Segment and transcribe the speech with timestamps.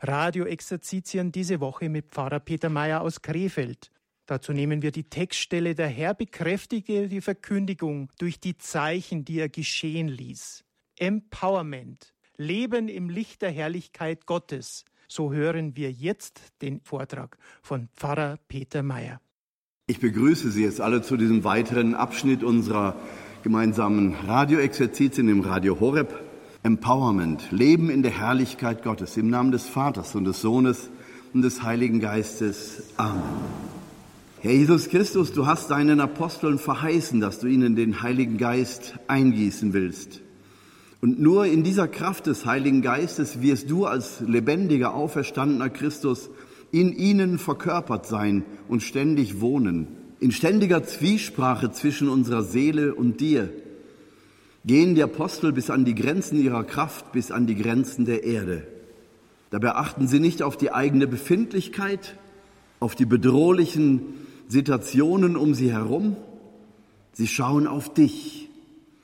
[0.00, 3.90] Radio-Exerzitien diese Woche mit Pfarrer Peter Mayer aus Krefeld.
[4.26, 9.48] Dazu nehmen wir die Textstelle Der Herr bekräftige die Verkündigung durch die Zeichen, die er
[9.48, 10.64] geschehen ließ.
[10.98, 12.14] Empowerment.
[12.36, 14.84] Leben im Licht der Herrlichkeit Gottes.
[15.08, 19.20] So hören wir jetzt den Vortrag von Pfarrer Peter Mayer.
[19.86, 22.96] Ich begrüße Sie jetzt alle zu diesem weiteren Abschnitt unserer
[23.42, 26.29] gemeinsamen Radioexerzitien im Radio Horeb.
[26.62, 30.90] Empowerment, Leben in der Herrlichkeit Gottes, im Namen des Vaters und des Sohnes
[31.32, 32.82] und des Heiligen Geistes.
[32.98, 33.22] Amen.
[34.40, 39.72] Herr Jesus Christus, du hast deinen Aposteln verheißen, dass du ihnen den Heiligen Geist eingießen
[39.72, 40.20] willst.
[41.00, 46.28] Und nur in dieser Kraft des Heiligen Geistes wirst du als lebendiger, auferstandener Christus
[46.72, 49.88] in ihnen verkörpert sein und ständig wohnen,
[50.20, 53.50] in ständiger Zwiesprache zwischen unserer Seele und dir.
[54.64, 58.66] Gehen die Apostel bis an die Grenzen ihrer Kraft, bis an die Grenzen der Erde.
[59.50, 62.16] Dabei achten sie nicht auf die eigene Befindlichkeit,
[62.78, 64.02] auf die bedrohlichen
[64.48, 66.16] Situationen um sie herum.
[67.12, 68.48] Sie schauen auf dich.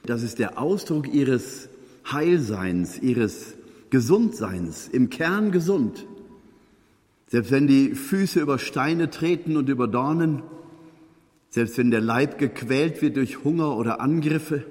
[0.05, 1.69] Das ist der Ausdruck ihres
[2.11, 3.55] Heilseins, ihres
[3.91, 6.06] Gesundseins, im Kern gesund.
[7.28, 10.42] Selbst wenn die Füße über Steine treten und über Dornen,
[11.48, 14.64] selbst wenn der Leib gequält wird durch Hunger oder Angriffe,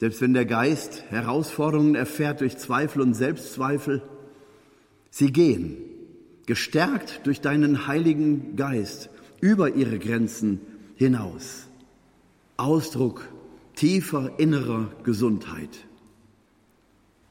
[0.00, 4.02] selbst wenn der Geist Herausforderungen erfährt durch Zweifel und Selbstzweifel,
[5.10, 5.76] sie gehen,
[6.46, 10.60] gestärkt durch deinen Heiligen Geist, über ihre Grenzen
[10.96, 11.66] hinaus.
[12.56, 13.28] Ausdruck
[13.74, 15.86] tiefer innerer Gesundheit.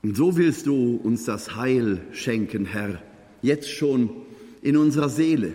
[0.03, 3.01] Und so willst du uns das Heil schenken, Herr,
[3.41, 4.09] jetzt schon
[4.61, 5.53] in unserer Seele,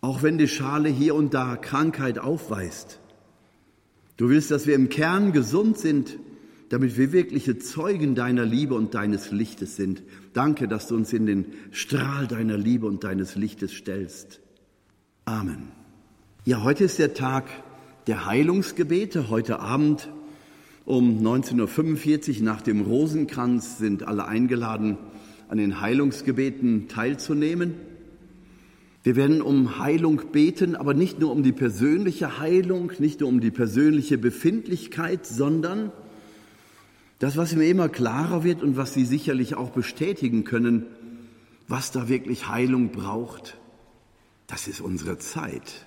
[0.00, 3.00] auch wenn die Schale hier und da Krankheit aufweist.
[4.18, 6.18] Du willst, dass wir im Kern gesund sind,
[6.70, 10.02] damit wir wirkliche Zeugen deiner Liebe und deines Lichtes sind.
[10.32, 14.40] Danke, dass du uns in den Strahl deiner Liebe und deines Lichtes stellst.
[15.24, 15.68] Amen.
[16.44, 17.44] Ja, heute ist der Tag
[18.08, 19.30] der Heilungsgebete.
[19.30, 20.08] Heute Abend
[20.84, 24.98] um 19.45 Uhr nach dem Rosenkranz sind alle eingeladen,
[25.46, 27.74] an den Heilungsgebeten teilzunehmen.
[29.08, 33.40] Wir werden um Heilung beten, aber nicht nur um die persönliche Heilung, nicht nur um
[33.40, 35.92] die persönliche Befindlichkeit, sondern
[37.18, 40.84] das, was mir immer klarer wird und was Sie sicherlich auch bestätigen können,
[41.68, 43.56] was da wirklich Heilung braucht.
[44.46, 45.86] Das ist unsere Zeit,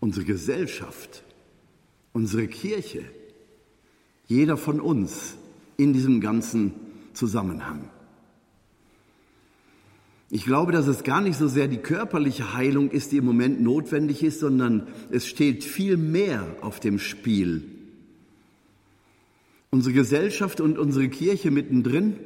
[0.00, 1.22] unsere Gesellschaft,
[2.12, 3.04] unsere Kirche,
[4.26, 5.36] jeder von uns
[5.76, 6.72] in diesem ganzen
[7.12, 7.88] Zusammenhang.
[10.28, 13.60] Ich glaube, dass es gar nicht so sehr die körperliche Heilung ist, die im Moment
[13.60, 17.62] notwendig ist, sondern es steht viel mehr auf dem Spiel.
[19.70, 22.16] Unsere Gesellschaft und unsere Kirche mittendrin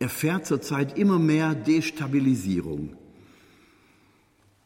[0.00, 2.96] erfährt zurzeit immer mehr Destabilisierung.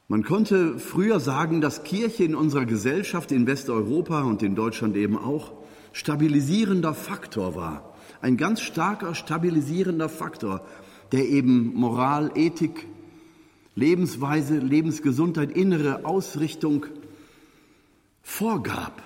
[0.08, 5.18] Man konnte früher sagen, dass Kirche in unserer Gesellschaft in Westeuropa und in Deutschland eben
[5.18, 5.52] auch
[5.92, 7.96] stabilisierender Faktor war.
[8.22, 10.64] Ein ganz starker stabilisierender Faktor,
[11.12, 12.86] der eben Moral, Ethik,
[13.74, 16.86] Lebensweise, Lebensgesundheit, innere Ausrichtung
[18.22, 19.02] vorgab.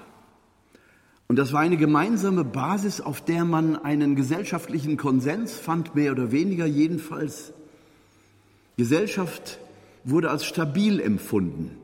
[1.29, 6.33] Und das war eine gemeinsame Basis, auf der man einen gesellschaftlichen Konsens fand, mehr oder
[6.33, 7.53] weniger jedenfalls.
[8.77, 9.59] Gesellschaft
[10.05, 11.77] wurde als stabil empfunden.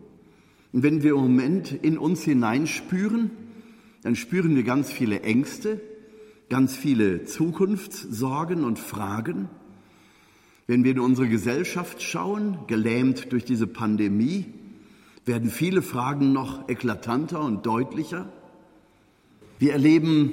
[0.73, 3.31] Und wenn wir im Moment in uns hineinspüren,
[4.03, 5.81] dann spüren wir ganz viele Ängste,
[6.49, 9.49] ganz viele Zukunftssorgen und Fragen.
[10.67, 14.47] Wenn wir in unsere Gesellschaft schauen, gelähmt durch diese Pandemie,
[15.25, 18.29] werden viele Fragen noch eklatanter und deutlicher.
[19.59, 20.33] Wir erleben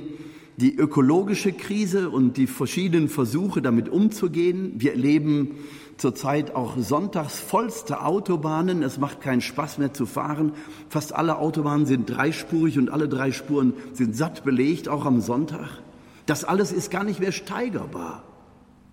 [0.57, 4.73] die ökologische Krise und die verschiedenen Versuche, damit umzugehen.
[4.77, 5.51] Wir erleben
[5.97, 8.83] zurzeit auch sonntags vollste Autobahnen.
[8.83, 10.53] Es macht keinen Spaß mehr zu fahren.
[10.89, 15.81] Fast alle Autobahnen sind dreispurig und alle drei Spuren sind satt belegt, auch am Sonntag.
[16.25, 18.23] Das alles ist gar nicht mehr steigerbar.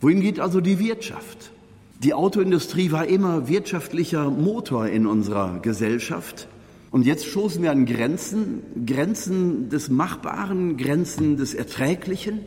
[0.01, 1.53] Wohin geht also die Wirtschaft?
[2.03, 6.49] Die Autoindustrie war immer wirtschaftlicher Motor in unserer Gesellschaft.
[6.91, 12.41] Und jetzt stoßen wir an Grenzen, Grenzen des Machbaren, Grenzen des Erträglichen.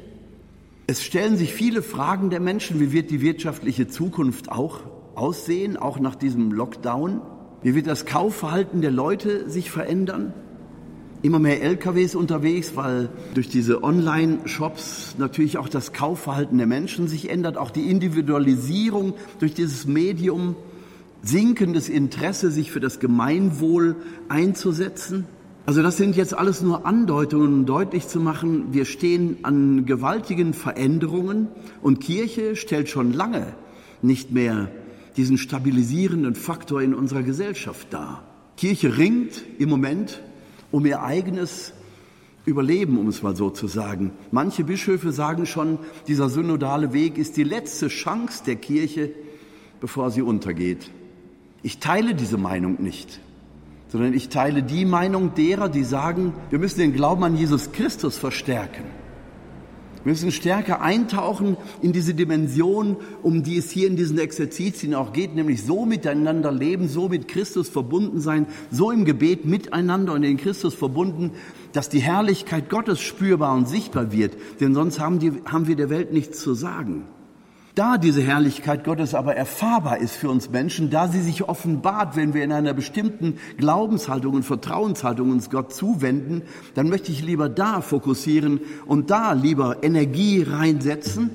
[0.88, 4.80] Es stellen sich viele Fragen der Menschen, wie wird die wirtschaftliche Zukunft auch
[5.14, 7.22] aussehen, auch nach diesem Lockdown?
[7.62, 10.34] Wie wird das Kaufverhalten der Leute sich verändern?
[11.24, 17.30] Immer mehr LKWs unterwegs, weil durch diese Online-Shops natürlich auch das Kaufverhalten der Menschen sich
[17.30, 20.56] ändert, auch die Individualisierung durch dieses Medium
[21.24, 23.96] sinkendes Interesse, sich für das Gemeinwohl
[24.28, 25.26] einzusetzen.
[25.66, 30.54] Also das sind jetzt alles nur Andeutungen, um deutlich zu machen, wir stehen an gewaltigen
[30.54, 31.48] Veränderungen
[31.82, 33.56] und Kirche stellt schon lange
[34.02, 34.70] nicht mehr
[35.16, 38.24] diesen stabilisierenden Faktor in unserer Gesellschaft dar.
[38.58, 40.22] Kirche ringt im Moment
[40.74, 41.72] um ihr eigenes
[42.46, 44.12] Überleben, um es mal so zu sagen.
[44.32, 45.78] Manche Bischöfe sagen schon,
[46.08, 49.12] dieser synodale Weg ist die letzte Chance der Kirche,
[49.80, 50.90] bevor sie untergeht.
[51.62, 53.20] Ich teile diese Meinung nicht,
[53.90, 58.18] sondern ich teile die Meinung derer, die sagen, wir müssen den Glauben an Jesus Christus
[58.18, 58.84] verstärken.
[60.04, 65.14] Wir müssen stärker eintauchen in diese Dimension, um die es hier in diesen Exerzitien auch
[65.14, 70.24] geht, nämlich so miteinander leben, so mit Christus verbunden sein, so im Gebet miteinander und
[70.24, 71.32] in Christus verbunden,
[71.72, 74.34] dass die Herrlichkeit Gottes spürbar und sichtbar wird.
[74.60, 77.06] Denn sonst haben, die, haben wir der Welt nichts zu sagen.
[77.76, 82.36] Da diese Herrlichkeit Gottes aber erfahrbar ist für uns Menschen, da sie sich offenbart, wenn
[82.36, 86.44] wir in einer bestimmten Glaubenshaltung und Vertrauenshaltung uns Gott zuwenden,
[86.76, 91.32] dann möchte ich lieber da fokussieren und da lieber Energie reinsetzen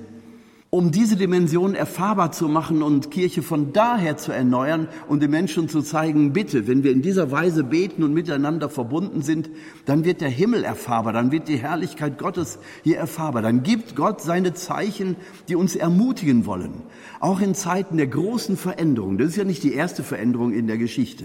[0.71, 5.71] um diese Dimension erfahrbar zu machen und Kirche von daher zu erneuern und den Menschen
[5.71, 9.49] zu zeigen, bitte, wenn wir in dieser Weise beten und miteinander verbunden sind,
[9.87, 14.21] dann wird der Himmel erfahrbar, dann wird die Herrlichkeit Gottes hier erfahrbar, dann gibt Gott
[14.21, 15.17] seine Zeichen,
[15.49, 16.83] die uns ermutigen wollen,
[17.19, 19.17] auch in Zeiten der großen Veränderung.
[19.17, 21.25] Das ist ja nicht die erste Veränderung in der Geschichte.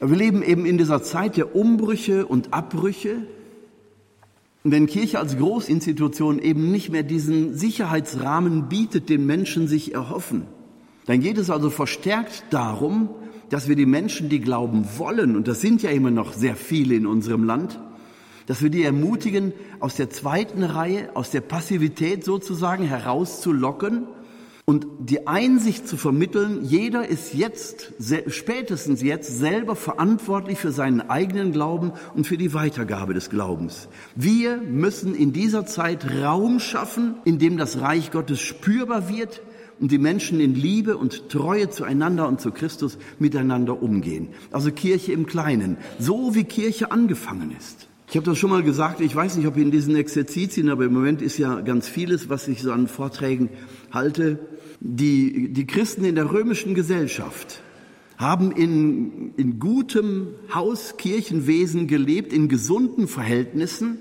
[0.00, 3.22] Wir leben eben in dieser Zeit der Umbrüche und Abbrüche,
[4.70, 10.46] wenn Kirche als Großinstitution eben nicht mehr diesen Sicherheitsrahmen bietet, den Menschen sich erhoffen,
[11.06, 13.10] dann geht es also verstärkt darum,
[13.50, 16.94] dass wir die Menschen, die glauben wollen, und das sind ja immer noch sehr viele
[16.94, 17.78] in unserem Land,
[18.46, 24.06] dass wir die ermutigen, aus der zweiten Reihe, aus der Passivität sozusagen herauszulocken
[24.68, 27.92] und die Einsicht zu vermitteln, jeder ist jetzt,
[28.26, 33.88] spätestens jetzt selber verantwortlich für seinen eigenen Glauben und für die Weitergabe des Glaubens.
[34.16, 39.40] Wir müssen in dieser Zeit Raum schaffen, in dem das Reich Gottes spürbar wird
[39.78, 44.30] und die Menschen in Liebe und Treue zueinander und zu Christus miteinander umgehen.
[44.50, 47.86] Also Kirche im Kleinen, so wie Kirche angefangen ist.
[48.08, 50.92] Ich habe das schon mal gesagt, ich weiß nicht, ob in diesen Exerzitien, aber im
[50.92, 53.50] Moment ist ja ganz vieles, was ich so an Vorträgen
[53.90, 54.38] halte,
[54.94, 57.60] die, die Christen in der römischen Gesellschaft
[58.16, 63.98] haben in, in gutem Hauskirchenwesen gelebt, in gesunden Verhältnissen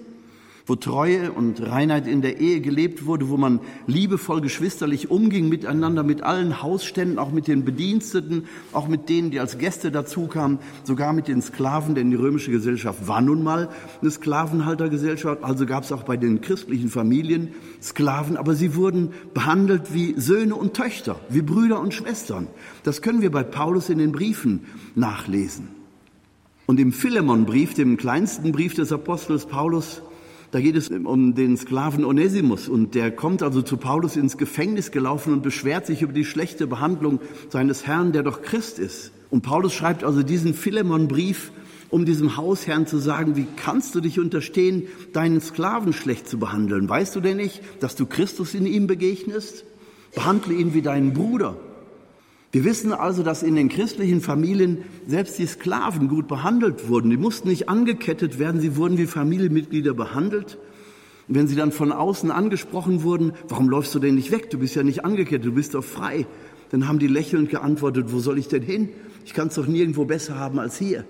[0.68, 6.04] wo Treue und Reinheit in der Ehe gelebt wurde, wo man liebevoll geschwisterlich umging miteinander,
[6.04, 11.14] mit allen Hausständen, auch mit den Bediensteten, auch mit denen, die als Gäste dazukamen, sogar
[11.14, 13.70] mit den Sklaven, denn die römische Gesellschaft war nun mal
[14.02, 17.50] eine Sklavenhaltergesellschaft, also gab es auch bei den christlichen Familien
[17.82, 22.48] Sklaven, aber sie wurden behandelt wie Söhne und Töchter, wie Brüder und Schwestern.
[22.84, 24.62] Das können wir bei Paulus in den Briefen
[24.96, 25.68] nachlesen.
[26.66, 30.02] Und im Philemonbrief, dem kleinsten Brief des Apostels Paulus,
[30.56, 34.92] da geht es um den Sklaven Onesimus und der kommt also zu Paulus ins Gefängnis
[34.92, 37.20] gelaufen und beschwert sich über die schlechte Behandlung
[37.50, 39.12] seines Herrn, der doch Christ ist.
[39.30, 41.52] Und Paulus schreibt also diesen Philemon-Brief,
[41.90, 46.88] um diesem Hausherrn zu sagen, wie kannst du dich unterstehen, deinen Sklaven schlecht zu behandeln?
[46.88, 49.66] Weißt du denn nicht, dass du Christus in ihm begegnest?
[50.16, 51.58] Behandle ihn wie deinen Bruder.
[52.56, 57.10] Wir wissen also, dass in den christlichen Familien selbst die Sklaven gut behandelt wurden.
[57.10, 60.58] Die mussten nicht angekettet werden, sie wurden wie Familienmitglieder behandelt.
[61.28, 64.50] Und wenn sie dann von außen angesprochen wurden, warum läufst du denn nicht weg?
[64.52, 66.28] Du bist ja nicht angekettet, du bist doch frei.
[66.72, 68.88] Dann haben die lächelnd geantwortet, wo soll ich denn hin?
[69.26, 71.04] Ich kann es doch nirgendwo besser haben als hier.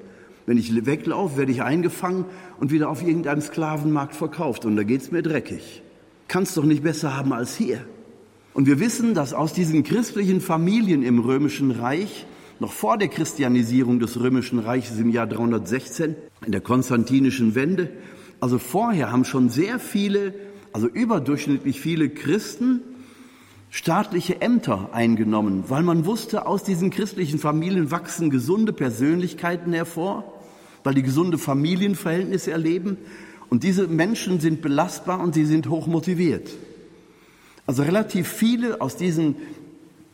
[0.47, 2.25] Wenn ich weglaufe, werde ich eingefangen
[2.59, 4.65] und wieder auf irgendeinem Sklavenmarkt verkauft.
[4.65, 5.83] Und da geht's mir dreckig.
[6.27, 7.85] Kannst doch nicht besser haben als hier.
[8.55, 12.25] Und wir wissen, dass aus diesen christlichen Familien im Römischen Reich,
[12.61, 17.89] noch vor der Christianisierung des Römischen Reiches im Jahr 316, in der konstantinischen Wende,
[18.39, 20.33] also vorher haben schon sehr viele,
[20.71, 22.79] also überdurchschnittlich viele Christen
[23.71, 30.41] staatliche Ämter eingenommen, weil man wusste, aus diesen christlichen Familien wachsen gesunde Persönlichkeiten hervor,
[30.85, 32.95] weil die gesunde Familienverhältnisse erleben.
[33.49, 36.51] Und diese Menschen sind belastbar und sie sind hoch motiviert.
[37.65, 39.35] Also relativ viele aus diesen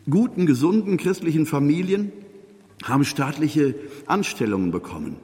[0.09, 2.11] guten, gesunden christlichen Familien
[2.83, 3.75] haben staatliche
[4.07, 5.17] Anstellungen bekommen.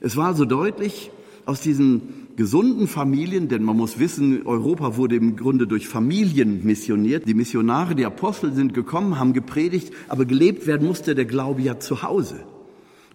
[0.00, 1.10] Es war also deutlich,
[1.46, 7.26] aus diesen gesunden Familien, denn man muss wissen, Europa wurde im Grunde durch Familien missioniert.
[7.26, 11.78] Die Missionare, die Apostel sind gekommen, haben gepredigt, aber gelebt werden musste der Glaube ja
[11.78, 12.40] zu Hause.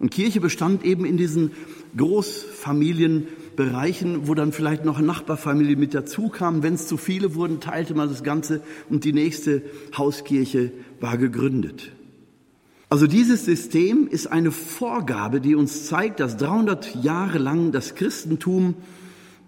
[0.00, 1.52] Und Kirche bestand eben in diesen
[1.96, 6.62] Großfamilien Bereichen, wo dann vielleicht noch eine Nachbarfamilie mit dazu kam.
[6.62, 9.62] Wenn es zu viele wurden, teilte man das Ganze und die nächste
[9.96, 11.92] Hauskirche war gegründet.
[12.88, 18.74] Also dieses System ist eine Vorgabe, die uns zeigt, dass 300 Jahre lang das Christentum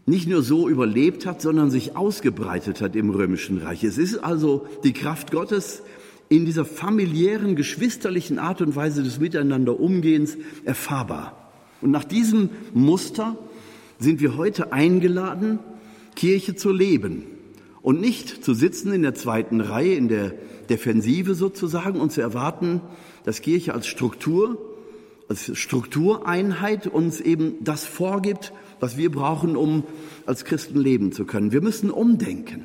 [0.07, 3.85] nicht nur so überlebt hat, sondern sich ausgebreitet hat im römischen Reich.
[3.85, 5.83] Es ist also die Kraft Gottes
[6.29, 11.51] in dieser familiären, geschwisterlichen Art und Weise des Miteinanderumgehens erfahrbar.
[11.81, 13.37] Und nach diesem Muster
[13.99, 15.59] sind wir heute eingeladen,
[16.15, 17.25] Kirche zu leben
[17.83, 20.33] und nicht zu sitzen in der zweiten Reihe, in der
[20.71, 22.81] Defensive sozusagen und zu erwarten,
[23.25, 24.59] dass Kirche als Struktur,
[25.29, 29.85] als Struktureinheit uns eben das vorgibt, was wir brauchen, um
[30.27, 31.53] als Christen leben zu können.
[31.53, 32.65] Wir müssen umdenken.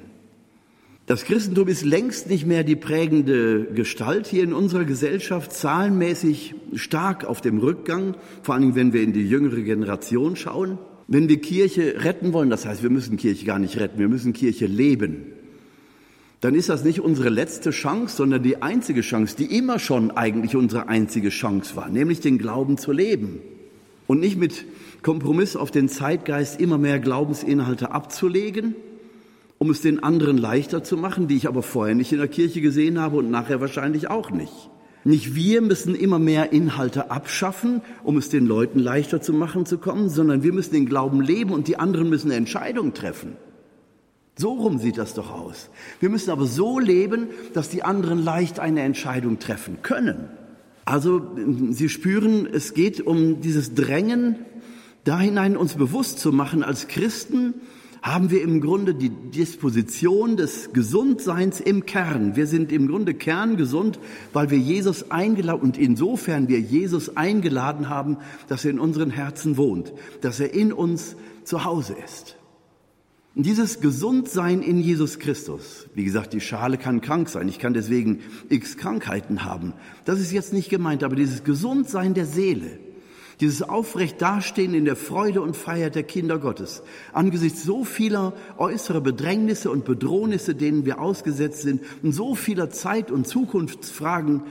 [1.05, 7.25] Das Christentum ist längst nicht mehr die prägende Gestalt hier in unserer Gesellschaft, zahlenmäßig stark
[7.25, 10.77] auf dem Rückgang, vor allem wenn wir in die jüngere Generation schauen.
[11.11, 14.31] Wenn wir Kirche retten wollen, das heißt, wir müssen Kirche gar nicht retten, wir müssen
[14.31, 15.25] Kirche leben,
[16.39, 20.55] dann ist das nicht unsere letzte Chance, sondern die einzige Chance, die immer schon eigentlich
[20.55, 23.41] unsere einzige Chance war, nämlich den Glauben zu leben.
[24.05, 24.65] Und nicht mit
[25.01, 28.75] Kompromiss auf den Zeitgeist immer mehr Glaubensinhalte abzulegen,
[29.57, 32.61] um es den anderen leichter zu machen, die ich aber vorher nicht in der Kirche
[32.61, 34.69] gesehen habe und nachher wahrscheinlich auch nicht.
[35.03, 39.77] Nicht wir müssen immer mehr Inhalte abschaffen, um es den Leuten leichter zu machen zu
[39.77, 43.37] kommen, sondern wir müssen den Glauben leben und die anderen müssen eine Entscheidung treffen.
[44.37, 45.69] So rum sieht das doch aus.
[45.99, 50.29] Wir müssen aber so leben, dass die anderen leicht eine Entscheidung treffen können.
[50.85, 51.21] Also
[51.71, 54.37] Sie spüren, es geht um dieses Drängen,
[55.03, 57.53] da hinein uns bewusst zu machen als Christen,
[58.01, 62.35] haben wir im Grunde die Disposition des Gesundseins im Kern.
[62.35, 63.99] Wir sind im Grunde kerngesund,
[64.33, 69.57] weil wir Jesus eingeladen und insofern wir Jesus eingeladen haben, dass er in unseren Herzen
[69.57, 72.37] wohnt, dass er in uns zu Hause ist.
[73.35, 77.73] Und dieses Gesundsein in Jesus Christus, wie gesagt, die Schale kann krank sein, ich kann
[77.73, 79.73] deswegen x Krankheiten haben,
[80.05, 82.79] das ist jetzt nicht gemeint, aber dieses Gesundsein der Seele,
[83.39, 86.83] dieses aufrecht Dastehen in der Freude und Feier der Kinder Gottes.
[87.13, 93.11] Angesichts so vieler äußerer Bedrängnisse und Bedrohnisse, denen wir ausgesetzt sind, und so vieler Zeit-
[93.11, 94.41] und Zukunftsfragen,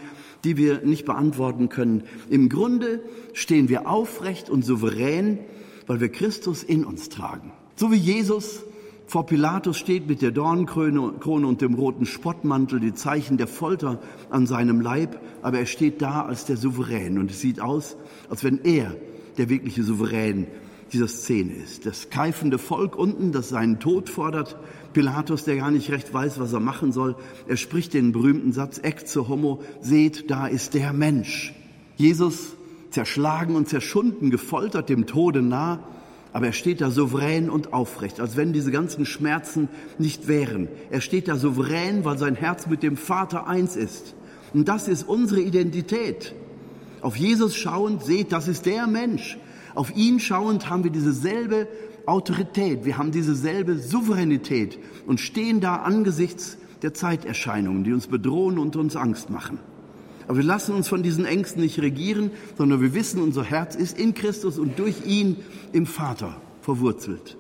[0.45, 2.05] die wir nicht beantworten können.
[2.31, 3.03] Im Grunde
[3.35, 5.39] stehen wir aufrecht und souverän,
[5.87, 7.53] weil wir Christus in uns tragen.
[7.77, 8.65] So wie Jesus
[9.09, 11.01] vor Pilatus steht mit der Dornkrone
[11.47, 16.27] und dem roten Spottmantel, die Zeichen der Folter an seinem Leib, aber er steht da
[16.27, 17.97] als der Souverän und es sieht aus,
[18.29, 18.95] als wenn er
[19.39, 20.47] der wirkliche Souverän
[20.93, 21.87] dieser Szene ist.
[21.87, 24.57] Das keifende Volk unten, das seinen Tod fordert,
[24.93, 28.79] Pilatus, der gar nicht recht weiß, was er machen soll, er spricht den berühmten Satz,
[28.79, 31.55] Ecce homo, seht, da ist der Mensch.
[31.97, 32.57] Jesus,
[32.91, 35.81] zerschlagen und zerschunden, gefoltert, dem Tode nah,
[36.39, 39.69] aber er steht da souverän und aufrecht, als wenn diese ganzen Schmerzen
[39.99, 40.69] nicht wären.
[40.89, 44.15] Er steht da souverän, weil sein Herz mit dem Vater eins ist.
[44.55, 46.37] Und das ist unsere Identität.
[47.01, 49.37] Auf Jesus schauend, seht, das ist der Mensch.
[49.75, 51.67] Auf ihn schauend haben wir dieselbe
[52.07, 54.79] Autorität, wir haben dieselbe Souveränität
[55.09, 59.59] und stehen da angesichts der Zeiterscheinungen, die uns bedrohen und uns Angst machen.
[60.29, 63.99] Aber wir lassen uns von diesen Ängsten nicht regieren, sondern wir wissen, unser Herz ist
[63.99, 65.37] in Christus und durch ihn
[65.73, 67.39] im Vater verwurzelt.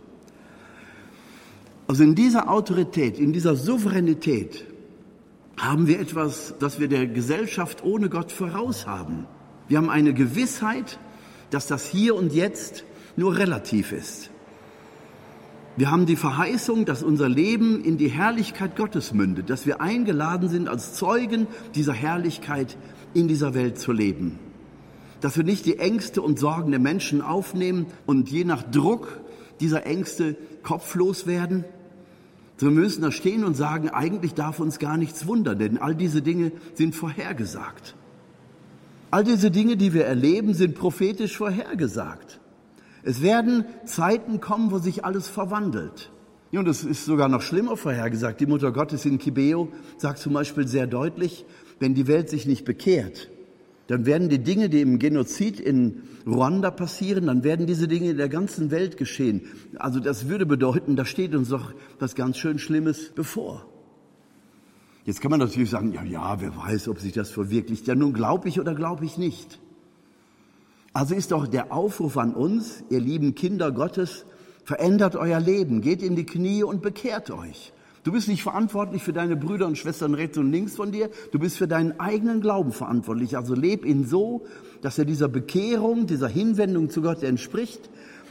[1.86, 4.64] Also in dieser Autorität, in dieser Souveränität
[5.58, 9.26] haben wir etwas, das wir der Gesellschaft ohne Gott voraus haben.
[9.68, 10.98] Wir haben eine Gewissheit,
[11.50, 12.84] dass das Hier und Jetzt
[13.16, 14.30] nur relativ ist.
[15.78, 20.48] Wir haben die Verheißung, dass unser Leben in die Herrlichkeit Gottes mündet, dass wir eingeladen
[20.48, 22.76] sind, als Zeugen dieser Herrlichkeit
[23.14, 24.40] in dieser Welt zu leben.
[25.20, 29.20] Dass wir nicht die Ängste und Sorgen der Menschen aufnehmen und je nach Druck
[29.60, 31.64] dieser Ängste kopflos werden,
[32.56, 35.94] sondern wir müssen da stehen und sagen, eigentlich darf uns gar nichts wundern, denn all
[35.94, 37.94] diese Dinge sind vorhergesagt.
[39.12, 42.40] All diese Dinge, die wir erleben, sind prophetisch vorhergesagt.
[43.02, 46.10] Es werden Zeiten kommen, wo sich alles verwandelt.
[46.50, 48.40] Ja, und es ist sogar noch schlimmer vorhergesagt.
[48.40, 51.44] Die Mutter Gottes in Kibeo sagt zum Beispiel sehr deutlich,
[51.78, 53.28] wenn die Welt sich nicht bekehrt,
[53.86, 58.16] dann werden die Dinge, die im Genozid in Ruanda passieren, dann werden diese Dinge in
[58.18, 59.42] der ganzen Welt geschehen.
[59.78, 63.66] Also das würde bedeuten, da steht uns doch was ganz schön Schlimmes bevor.
[65.04, 67.86] Jetzt kann man natürlich sagen, ja, ja, wer weiß, ob sich das verwirklicht.
[67.86, 69.58] Ja, nun glaube ich oder glaube ich nicht.
[70.98, 74.24] Also ist doch der Aufruf an uns, ihr lieben Kinder Gottes,
[74.64, 77.72] verändert euer Leben, geht in die Knie und bekehrt euch.
[78.02, 81.38] Du bist nicht verantwortlich für deine Brüder und Schwestern rechts und links von dir, du
[81.38, 83.36] bist für deinen eigenen Glauben verantwortlich.
[83.36, 84.44] Also leb ihn so,
[84.82, 87.90] dass er dieser Bekehrung, dieser Hinwendung zu Gott entspricht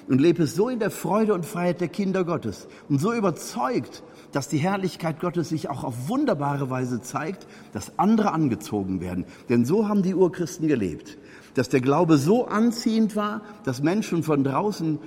[0.10, 4.04] und lebe es so in der Freude und Freiheit der Kinder Gottes und so überzeugt,
[4.34, 9.24] dass die Herrlichkeit Gottes sich auch auf wunderbare Weise zeigt, dass andere angezogen werden.
[9.48, 11.18] Denn so haben die Urchristen gelebt
[11.58, 15.00] dass der Glaube so anziehend war, dass Menschen von draußen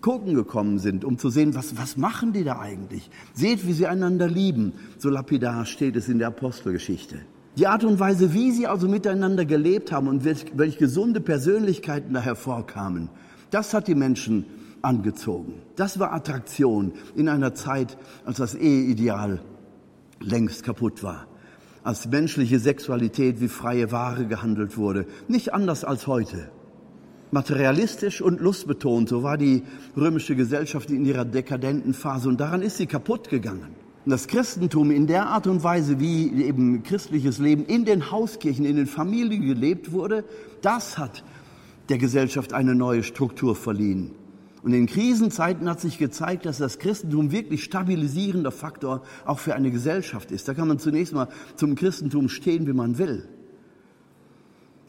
[0.00, 3.10] gucken gekommen sind, um zu sehen, was, was machen die da eigentlich?
[3.34, 4.72] Seht, wie sie einander lieben.
[4.98, 7.18] So lapidar steht es in der Apostelgeschichte.
[7.58, 12.14] Die Art und Weise, wie sie also miteinander gelebt haben und welch, welch gesunde Persönlichkeiten
[12.14, 13.10] da hervorkamen,
[13.50, 14.46] das hat die Menschen
[14.80, 15.60] angezogen.
[15.76, 19.42] Das war Attraktion in einer Zeit, als das Eheideal
[20.18, 21.26] längst kaputt war.
[21.84, 25.06] Als menschliche Sexualität wie freie Ware gehandelt wurde.
[25.28, 26.50] Nicht anders als heute.
[27.30, 29.64] Materialistisch und lustbetont, so war die
[29.94, 33.74] römische Gesellschaft in ihrer dekadenten Phase und daran ist sie kaputt gegangen.
[34.06, 38.64] Und das Christentum in der Art und Weise, wie eben christliches Leben in den Hauskirchen,
[38.64, 40.24] in den Familien gelebt wurde,
[40.62, 41.22] das hat
[41.90, 44.12] der Gesellschaft eine neue Struktur verliehen.
[44.64, 49.70] Und in Krisenzeiten hat sich gezeigt, dass das Christentum wirklich stabilisierender Faktor auch für eine
[49.70, 50.48] Gesellschaft ist.
[50.48, 53.28] Da kann man zunächst mal zum Christentum stehen, wie man will.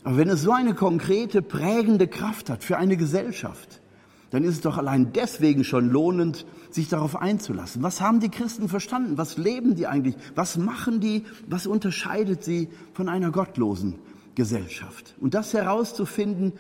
[0.06, 3.82] Aber wenn es so eine konkrete, prägende Kraft hat für eine Gesellschaft,
[4.30, 7.84] dann ist es doch allein deswegen schon lohnend, sich darauf einzulassen.
[7.84, 9.18] Was haben die Christen verstanden?
[9.18, 10.16] Was leben die eigentlich?
[10.36, 11.26] Was machen die?
[11.50, 13.96] Was unterscheidet sie von einer gottlosen
[14.36, 15.16] Gesellschaft?
[15.20, 16.54] Und das herauszufinden,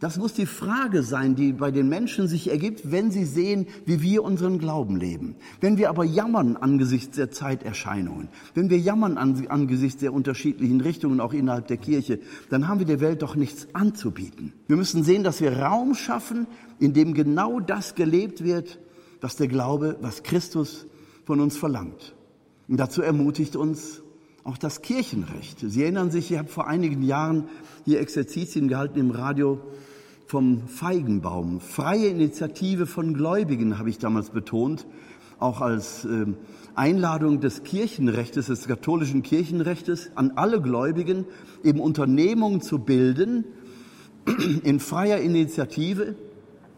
[0.00, 4.00] das muss die Frage sein, die bei den Menschen sich ergibt, wenn sie sehen, wie
[4.00, 5.34] wir unseren Glauben leben.
[5.60, 11.32] Wenn wir aber jammern angesichts der Zeiterscheinungen, wenn wir jammern angesichts der unterschiedlichen Richtungen auch
[11.32, 14.52] innerhalb der Kirche, dann haben wir der Welt doch nichts anzubieten.
[14.68, 16.46] Wir müssen sehen, dass wir Raum schaffen,
[16.78, 18.78] in dem genau das gelebt wird,
[19.20, 20.86] was der Glaube, was Christus
[21.24, 22.14] von uns verlangt.
[22.68, 24.02] Und dazu ermutigt uns
[24.44, 25.58] auch das Kirchenrecht.
[25.60, 27.48] Sie erinnern sich, ich habe vor einigen Jahren
[27.84, 29.60] hier Exerzitien gehalten im Radio
[30.28, 31.58] vom Feigenbaum.
[31.58, 34.86] Freie Initiative von Gläubigen habe ich damals betont,
[35.38, 36.26] auch als äh,
[36.74, 41.24] Einladung des Kirchenrechtes, des katholischen Kirchenrechtes an alle Gläubigen,
[41.64, 43.44] eben Unternehmungen zu bilden
[44.64, 46.14] in freier Initiative,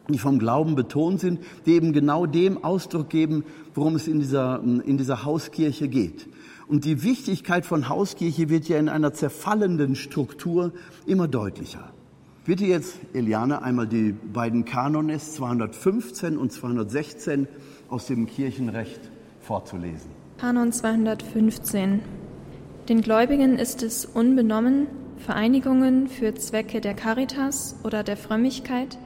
[0.08, 3.42] die vom Glauben betont sind, die eben genau dem Ausdruck geben,
[3.74, 6.28] worum es in dieser, in dieser Hauskirche geht.
[6.68, 10.72] Und die Wichtigkeit von Hauskirche wird ja in einer zerfallenden Struktur
[11.04, 11.92] immer deutlicher.
[12.50, 17.46] Bitte jetzt, Eliane, einmal die beiden Kanones 215 und 216
[17.88, 18.98] aus dem Kirchenrecht
[19.40, 20.10] vorzulesen.
[20.36, 22.00] Kanon 215.
[22.88, 28.98] Den Gläubigen ist es unbenommen, Vereinigungen für Zwecke der Caritas oder der Frömmigkeit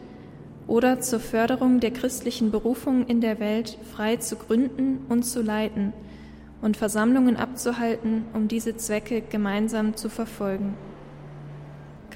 [0.66, 5.92] oder zur Förderung der christlichen Berufung in der Welt frei zu gründen und zu leiten
[6.62, 10.78] und Versammlungen abzuhalten, um diese Zwecke gemeinsam zu verfolgen.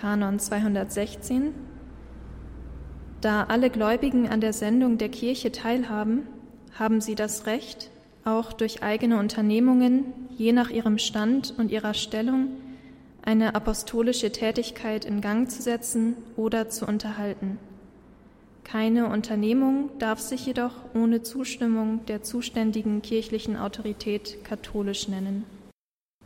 [0.01, 1.53] Kanon 216.
[3.21, 6.23] Da alle Gläubigen an der Sendung der Kirche teilhaben,
[6.79, 7.91] haben sie das Recht,
[8.25, 10.05] auch durch eigene Unternehmungen,
[10.37, 12.49] je nach ihrem Stand und ihrer Stellung,
[13.23, 17.59] eine apostolische Tätigkeit in Gang zu setzen oder zu unterhalten.
[18.63, 25.58] Keine Unternehmung darf sich jedoch ohne Zustimmung der zuständigen kirchlichen Autorität katholisch nennen.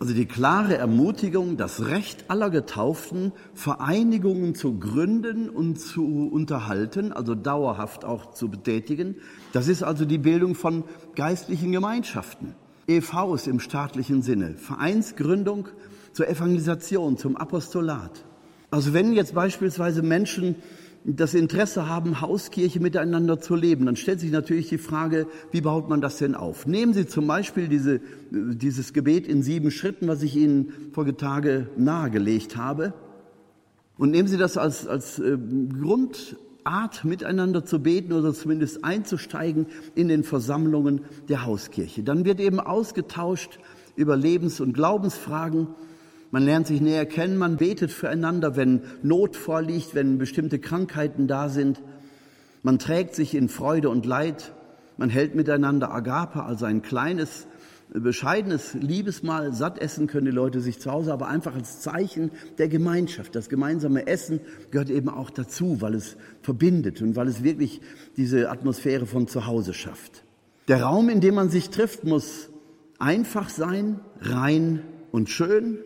[0.02, 7.36] Also die klare Ermutigung, das Recht aller Getauften, Vereinigungen zu gründen und zu unterhalten, also
[7.36, 9.14] dauerhaft auch zu betätigen,
[9.52, 10.82] das ist also die Bildung von
[11.14, 12.56] geistlichen Gemeinschaften.
[12.88, 15.68] EVs im staatlichen Sinne, Vereinsgründung
[16.12, 18.24] zur Evangelisation, zum Apostolat.
[18.72, 20.56] Also wenn jetzt beispielsweise Menschen
[21.04, 25.88] das Interesse haben, Hauskirche miteinander zu leben, dann stellt sich natürlich die Frage, wie baut
[25.88, 26.66] man das denn auf?
[26.66, 31.68] Nehmen Sie zum Beispiel diese, dieses Gebet in sieben Schritten, was ich Ihnen vorige Tage
[31.76, 32.94] nahegelegt habe,
[33.98, 40.06] und nehmen Sie das als, als äh, Grundart, miteinander zu beten oder zumindest einzusteigen in
[40.06, 42.04] den Versammlungen der Hauskirche.
[42.04, 43.58] Dann wird eben ausgetauscht
[43.96, 45.68] über Lebens- und Glaubensfragen,
[46.32, 51.50] man lernt sich näher kennen, man betet füreinander, wenn Not vorliegt, wenn bestimmte Krankheiten da
[51.50, 51.82] sind.
[52.62, 54.54] Man trägt sich in Freude und Leid.
[54.96, 57.46] Man hält miteinander Agape, also ein kleines,
[57.92, 59.52] bescheidenes Liebesmahl.
[59.52, 63.34] Satt essen können die Leute sich zu Hause, aber einfach als Zeichen der Gemeinschaft.
[63.34, 64.40] Das gemeinsame Essen
[64.70, 67.82] gehört eben auch dazu, weil es verbindet und weil es wirklich
[68.16, 70.24] diese Atmosphäre von zu Hause schafft.
[70.66, 72.48] Der Raum, in dem man sich trifft, muss
[72.98, 75.76] einfach sein, rein und schön.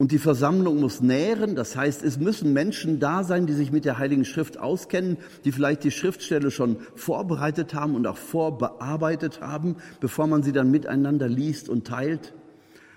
[0.00, 3.84] Und die Versammlung muss nähren, das heißt, es müssen Menschen da sein, die sich mit
[3.84, 9.74] der Heiligen Schrift auskennen, die vielleicht die Schriftstelle schon vorbereitet haben und auch vorbearbeitet haben,
[9.98, 12.32] bevor man sie dann miteinander liest und teilt.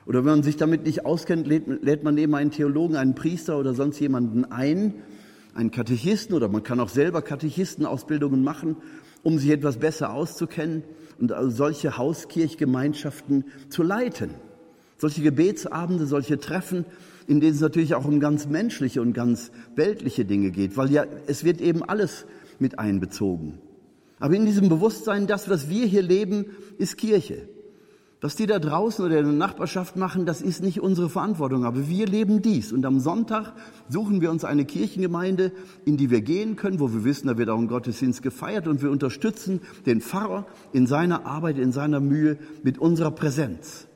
[0.06, 3.74] Oder wenn man sich damit nicht auskennt, lädt, man eben einen Theologen, einen Priester oder
[3.74, 4.94] sonst jemanden ein,
[5.56, 8.78] einen Katechisten oder man kann auch selber Katechistenausbildungen machen,
[9.24, 10.84] um sich etwas besser auszukennen
[11.20, 14.30] und also solche Hauskirchgemeinschaften zu leiten.
[15.02, 16.86] Solche Gebetsabende, solche Treffen,
[17.26, 21.06] in denen es natürlich auch um ganz menschliche und ganz weltliche Dinge geht, weil ja,
[21.26, 22.28] es wird eben alles
[22.60, 23.58] mit einbezogen.
[24.20, 26.46] Aber in diesem Bewusstsein, das, was wir hier leben,
[26.78, 27.50] ist Kirche.
[28.22, 31.66] Was die da draußen oder in der Nachbarschaft machen, das ist nicht unsere Verantwortung.
[31.66, 32.72] Aber wir leben dies.
[32.72, 33.54] Und am Sonntag
[33.90, 35.52] suchen wir uns eine Kirchengemeinde,
[35.84, 38.68] in die wir gehen können, wo wir wissen, da wird auch ein Gottesdienst gefeiert.
[38.68, 43.88] Und wir unterstützen den Pfarrer in seiner Arbeit, in seiner Mühe mit unserer Präsenz.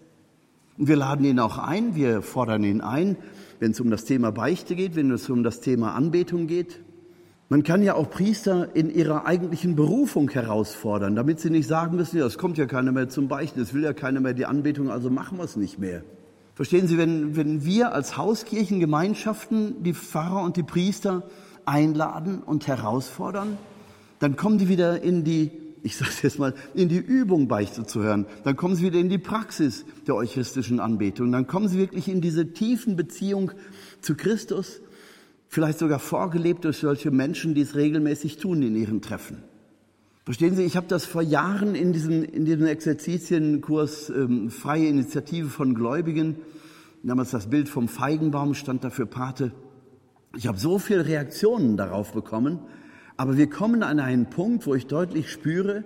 [0.78, 3.18] Und wir laden ihn auch ein, wir fordern ihn ein,
[3.60, 6.82] wenn es um das Thema Beichte geht, wenn es um das Thema Anbetung geht.
[7.48, 12.18] Man kann ja auch Priester in ihrer eigentlichen Berufung herausfordern, damit sie nicht sagen müssen,
[12.18, 14.90] ja, es kommt ja keiner mehr zum Beichten, es will ja keiner mehr die Anbetung,
[14.90, 16.04] also machen wir es nicht mehr.
[16.56, 21.24] Verstehen Sie, wenn, wenn wir als Hauskirchengemeinschaften die Pfarrer und die Priester
[21.66, 23.58] einladen und herausfordern,
[24.20, 25.52] dann kommen die wieder in die,
[25.86, 28.26] ich sage jetzt mal, in die Übung Beichte zu hören.
[28.44, 31.32] Dann kommen sie wieder in die Praxis der eucharistischen Anbetung.
[31.32, 33.52] Dann kommen sie wirklich in diese tiefen Beziehung
[34.02, 34.82] zu Christus
[35.48, 39.38] vielleicht sogar vorgelebt durch solche Menschen, die es regelmäßig tun in ihren Treffen.
[40.26, 45.48] Verstehen Sie, ich habe das vor Jahren in diesem, in diesem Exerzitienkurs ähm, Freie Initiative
[45.48, 46.36] von Gläubigen,
[47.04, 49.52] damals das Bild vom Feigenbaum stand dafür Pate.
[50.36, 52.60] Ich habe so viele Reaktionen darauf bekommen,
[53.18, 55.84] aber wir kommen an einen Punkt, wo ich deutlich spüre,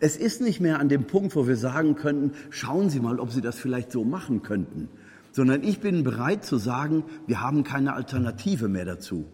[0.00, 3.30] es ist nicht mehr an dem Punkt, wo wir sagen könnten, schauen Sie mal, ob
[3.30, 4.88] Sie das vielleicht so machen könnten,
[5.32, 9.24] sondern ich bin bereit zu sagen, wir haben keine Alternative mehr dazu.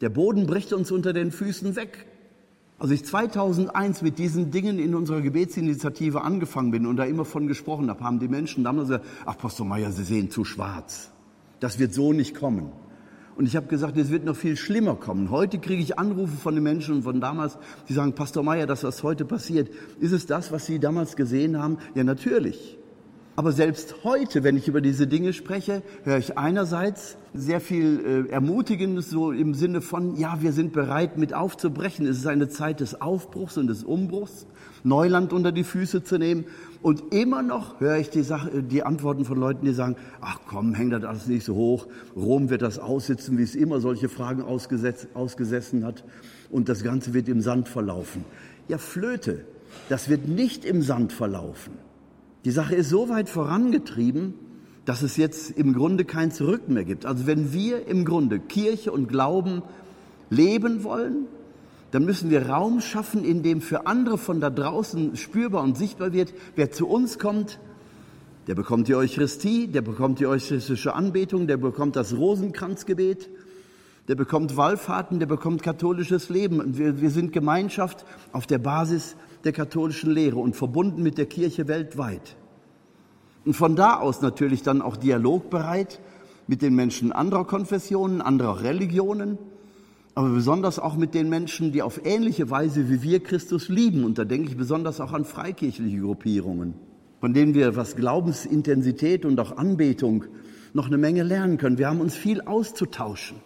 [0.00, 2.06] Der Boden bricht uns unter den Füßen weg.
[2.78, 7.46] Als ich 2001 mit diesen Dingen in unserer Gebetsinitiative angefangen bin und da immer von
[7.46, 11.12] gesprochen habe, haben die Menschen damals gesagt, ach Pastor Meier, Sie sehen zu schwarz.
[11.60, 12.72] Das wird so nicht kommen.
[13.36, 15.30] Und ich habe gesagt, es wird noch viel schlimmer kommen.
[15.30, 19.02] Heute kriege ich Anrufe von den Menschen von damals, die sagen, Pastor Meier, das, was
[19.02, 21.78] heute passiert, ist es das, was Sie damals gesehen haben?
[21.94, 22.78] Ja, natürlich.
[23.34, 28.30] Aber selbst heute, wenn ich über diese Dinge spreche, höre ich einerseits sehr viel äh,
[28.30, 32.04] Ermutigendes so im Sinne von, ja, wir sind bereit mit aufzubrechen.
[32.06, 34.46] Es ist eine Zeit des Aufbruchs und des Umbruchs,
[34.84, 36.44] Neuland unter die Füße zu nehmen.
[36.82, 40.74] Und immer noch höre ich die, Sache, die Antworten von Leuten, die sagen, ach komm,
[40.74, 41.86] häng das alles nicht so hoch.
[42.16, 46.04] Rom wird das aussitzen, wie es immer solche Fragen ausgesessen hat.
[46.50, 48.24] Und das Ganze wird im Sand verlaufen.
[48.66, 49.44] Ja, Flöte,
[49.88, 51.74] das wird nicht im Sand verlaufen.
[52.44, 54.34] Die Sache ist so weit vorangetrieben,
[54.84, 57.06] dass es jetzt im Grunde kein Zurück mehr gibt.
[57.06, 59.62] Also wenn wir im Grunde Kirche und Glauben
[60.30, 61.26] leben wollen,
[61.92, 66.12] dann müssen wir Raum schaffen, in dem für andere von da draußen spürbar und sichtbar
[66.12, 67.60] wird, wer zu uns kommt,
[68.46, 73.28] der bekommt die Eucharistie, der bekommt die eucharistische Anbetung, der bekommt das Rosenkranzgebet,
[74.08, 76.76] der bekommt Wallfahrten, der bekommt katholisches Leben.
[76.78, 81.68] Wir, wir sind Gemeinschaft auf der Basis der katholischen Lehre und verbunden mit der Kirche
[81.68, 82.36] weltweit.
[83.44, 86.00] Und von da aus natürlich dann auch dialogbereit
[86.46, 89.38] mit den Menschen anderer Konfessionen, anderer Religionen,
[90.14, 94.04] aber besonders auch mit den Menschen, die auf ähnliche Weise wie wir Christus lieben.
[94.04, 96.74] Und da denke ich besonders auch an freikirchliche Gruppierungen,
[97.20, 100.24] von denen wir, was Glaubensintensität und auch Anbetung,
[100.74, 101.78] noch eine Menge lernen können.
[101.78, 103.38] Wir haben uns viel auszutauschen.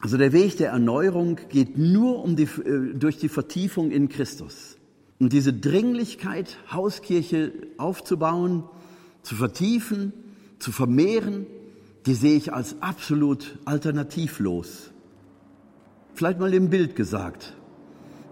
[0.00, 4.78] Also der Weg der Erneuerung geht nur um die, äh, durch die Vertiefung in Christus.
[5.18, 8.64] Und diese Dringlichkeit, Hauskirche aufzubauen,
[9.22, 10.14] zu vertiefen,
[10.58, 11.46] zu vermehren,
[12.06, 14.89] die sehe ich als absolut alternativlos.
[16.14, 17.54] Vielleicht mal im Bild gesagt.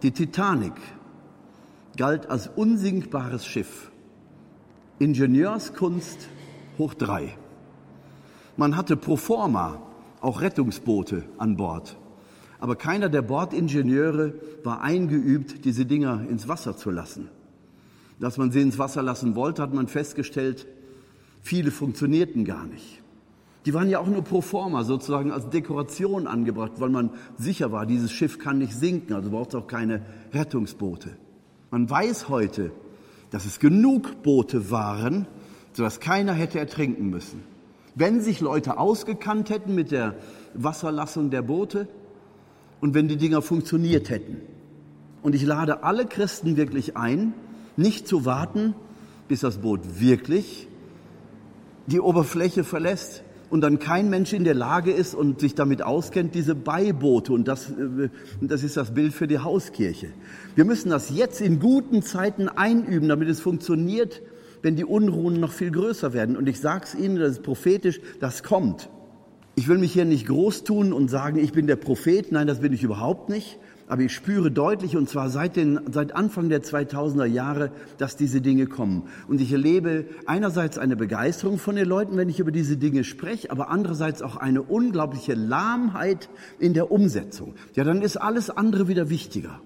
[0.02, 0.74] Die Titanic
[1.96, 3.90] galt als unsinkbares Schiff.
[4.98, 6.28] Ingenieurskunst
[6.78, 7.36] hoch drei.
[8.56, 9.80] Man hatte pro forma
[10.20, 11.96] auch Rettungsboote an Bord.
[12.60, 17.28] Aber keiner der Bordingenieure war eingeübt, diese Dinger ins Wasser zu lassen.
[18.18, 20.66] Dass man sie ins Wasser lassen wollte, hat man festgestellt,
[21.40, 23.00] viele funktionierten gar nicht.
[23.66, 27.86] Die waren ja auch nur pro forma sozusagen als Dekoration angebracht, weil man sicher war,
[27.86, 31.16] dieses Schiff kann nicht sinken, also braucht es auch keine Rettungsboote.
[31.70, 32.72] Man weiß heute,
[33.30, 35.26] dass es genug Boote waren,
[35.72, 37.42] sodass keiner hätte ertrinken müssen.
[37.94, 40.14] Wenn sich Leute ausgekannt hätten mit der
[40.54, 41.88] Wasserlassung der Boote
[42.80, 44.40] und wenn die Dinger funktioniert hätten.
[45.22, 47.34] Und ich lade alle Christen wirklich ein,
[47.76, 48.74] nicht zu warten,
[49.26, 50.68] bis das Boot wirklich
[51.86, 56.34] die Oberfläche verlässt und dann kein Mensch in der Lage ist und sich damit auskennt,
[56.34, 58.08] diese Beiboote, und das, äh,
[58.40, 60.08] das ist das Bild für die Hauskirche.
[60.54, 64.22] Wir müssen das jetzt in guten Zeiten einüben, damit es funktioniert,
[64.62, 66.36] wenn die Unruhen noch viel größer werden.
[66.36, 68.90] Und ich sage es Ihnen, das ist prophetisch, das kommt.
[69.54, 72.30] Ich will mich hier nicht groß tun und sagen, ich bin der Prophet.
[72.30, 73.58] Nein, das bin ich überhaupt nicht.
[73.88, 78.42] Aber ich spüre deutlich, und zwar seit, den, seit Anfang der 2000er Jahre, dass diese
[78.42, 79.04] Dinge kommen.
[79.28, 83.50] Und ich erlebe einerseits eine Begeisterung von den Leuten, wenn ich über diese Dinge spreche,
[83.50, 87.54] aber andererseits auch eine unglaubliche Lahmheit in der Umsetzung.
[87.74, 89.60] Ja, dann ist alles andere wieder wichtiger.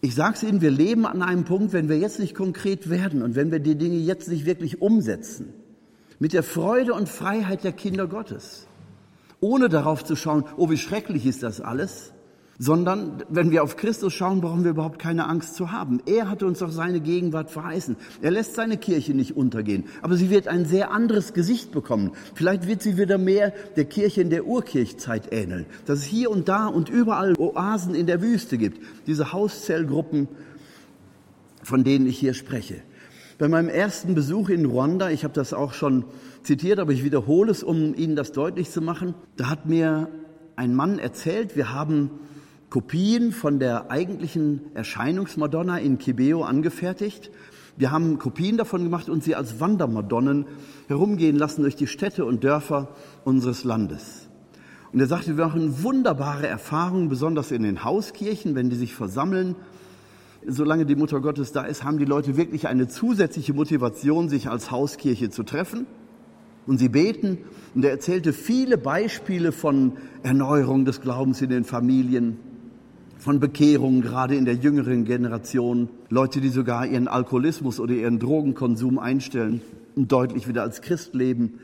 [0.00, 3.20] Ich sage es Ihnen, wir leben an einem Punkt, wenn wir jetzt nicht konkret werden
[3.20, 5.52] und wenn wir die Dinge jetzt nicht wirklich umsetzen,
[6.20, 8.68] mit der Freude und Freiheit der Kinder Gottes,
[9.40, 12.12] ohne darauf zu schauen, oh, wie schrecklich ist das alles,
[12.62, 16.02] sondern wenn wir auf Christus schauen, brauchen wir überhaupt keine Angst zu haben.
[16.04, 17.96] Er hat uns doch seine Gegenwart verheißen.
[18.20, 22.12] Er lässt seine Kirche nicht untergehen, aber sie wird ein sehr anderes Gesicht bekommen.
[22.34, 26.50] Vielleicht wird sie wieder mehr der Kirche in der Urkirchzeit ähneln, dass es hier und
[26.50, 30.28] da und überall Oasen in der Wüste gibt, diese Hauszellgruppen,
[31.62, 32.82] von denen ich hier spreche.
[33.38, 36.04] Bei meinem ersten Besuch in Ruanda, ich habe das auch schon
[36.42, 40.10] zitiert, aber ich wiederhole es, um Ihnen das deutlich zu machen, da hat mir
[40.56, 42.10] ein Mann erzählt, wir haben
[42.70, 47.32] Kopien von der eigentlichen Erscheinungsmadonna in Kibeo angefertigt.
[47.76, 50.46] Wir haben Kopien davon gemacht und sie als Wandermadonnen
[50.86, 54.28] herumgehen lassen durch die Städte und Dörfer unseres Landes.
[54.92, 59.56] Und er sagte, wir machen wunderbare Erfahrungen, besonders in den Hauskirchen, wenn die sich versammeln.
[60.46, 64.70] Solange die Mutter Gottes da ist, haben die Leute wirklich eine zusätzliche Motivation, sich als
[64.70, 65.86] Hauskirche zu treffen.
[66.68, 67.38] Und sie beten.
[67.74, 72.38] Und er erzählte viele Beispiele von Erneuerung des Glaubens in den Familien,
[73.20, 75.90] von Bekehrungen, gerade in der jüngeren Generation.
[76.08, 79.60] Leute, die sogar ihren Alkoholismus oder ihren Drogenkonsum einstellen
[79.94, 81.60] und deutlich wieder als Christ leben.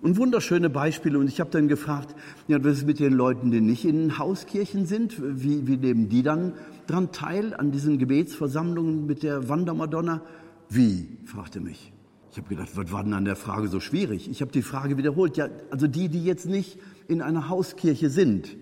[0.00, 1.18] Und wunderschöne Beispiele.
[1.18, 2.14] Und ich habe dann gefragt,
[2.48, 5.14] ja, was ist mit den Leuten, die nicht in Hauskirchen sind?
[5.20, 6.54] Wie, wie nehmen die dann
[6.86, 10.22] dran teil an diesen Gebetsversammlungen mit der Wandermadonna?
[10.70, 11.08] Wie?
[11.26, 11.92] fragte mich.
[12.32, 14.28] Ich habe gedacht, was war denn an der Frage so schwierig?
[14.30, 15.36] Ich habe die Frage wiederholt.
[15.36, 18.56] Ja, also die, die jetzt nicht in einer Hauskirche sind,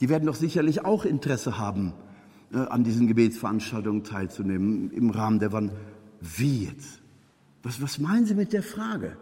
[0.00, 1.92] die werden doch sicherlich auch Interesse haben,
[2.52, 5.72] äh, an diesen Gebetsveranstaltungen teilzunehmen im Rahmen der Wann.
[6.20, 7.00] Wie jetzt?
[7.62, 9.16] Was, was meinen Sie mit der Frage?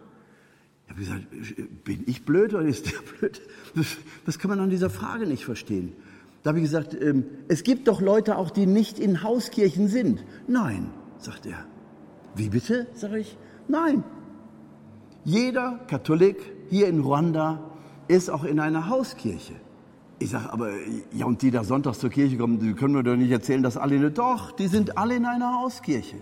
[0.85, 3.41] Ich habe gesagt, bin ich blöd oder ist der blöd?
[3.75, 5.93] Das, das kann man an dieser Frage nicht verstehen.
[6.41, 10.23] Da habe ich gesagt, ähm, es gibt doch Leute auch, die nicht in Hauskirchen sind.
[10.47, 11.65] Nein, sagt er.
[12.35, 12.87] Wie bitte?
[12.93, 13.37] sage ich.
[13.67, 14.03] Nein.
[15.25, 16.37] Jeder Katholik
[16.69, 17.71] hier in Ruanda
[18.07, 19.53] ist auch in einer Hauskirche.
[20.19, 20.71] Ich sage, aber
[21.13, 23.77] ja, und die da sonntags zur Kirche kommen, die können mir doch nicht erzählen, dass
[23.77, 24.17] alle nicht.
[24.17, 26.17] Doch, die sind alle in einer Hauskirche.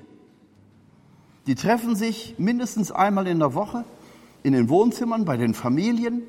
[1.48, 3.86] Die treffen sich mindestens einmal in der Woche
[4.44, 6.22] in den Wohnzimmern, bei den Familien.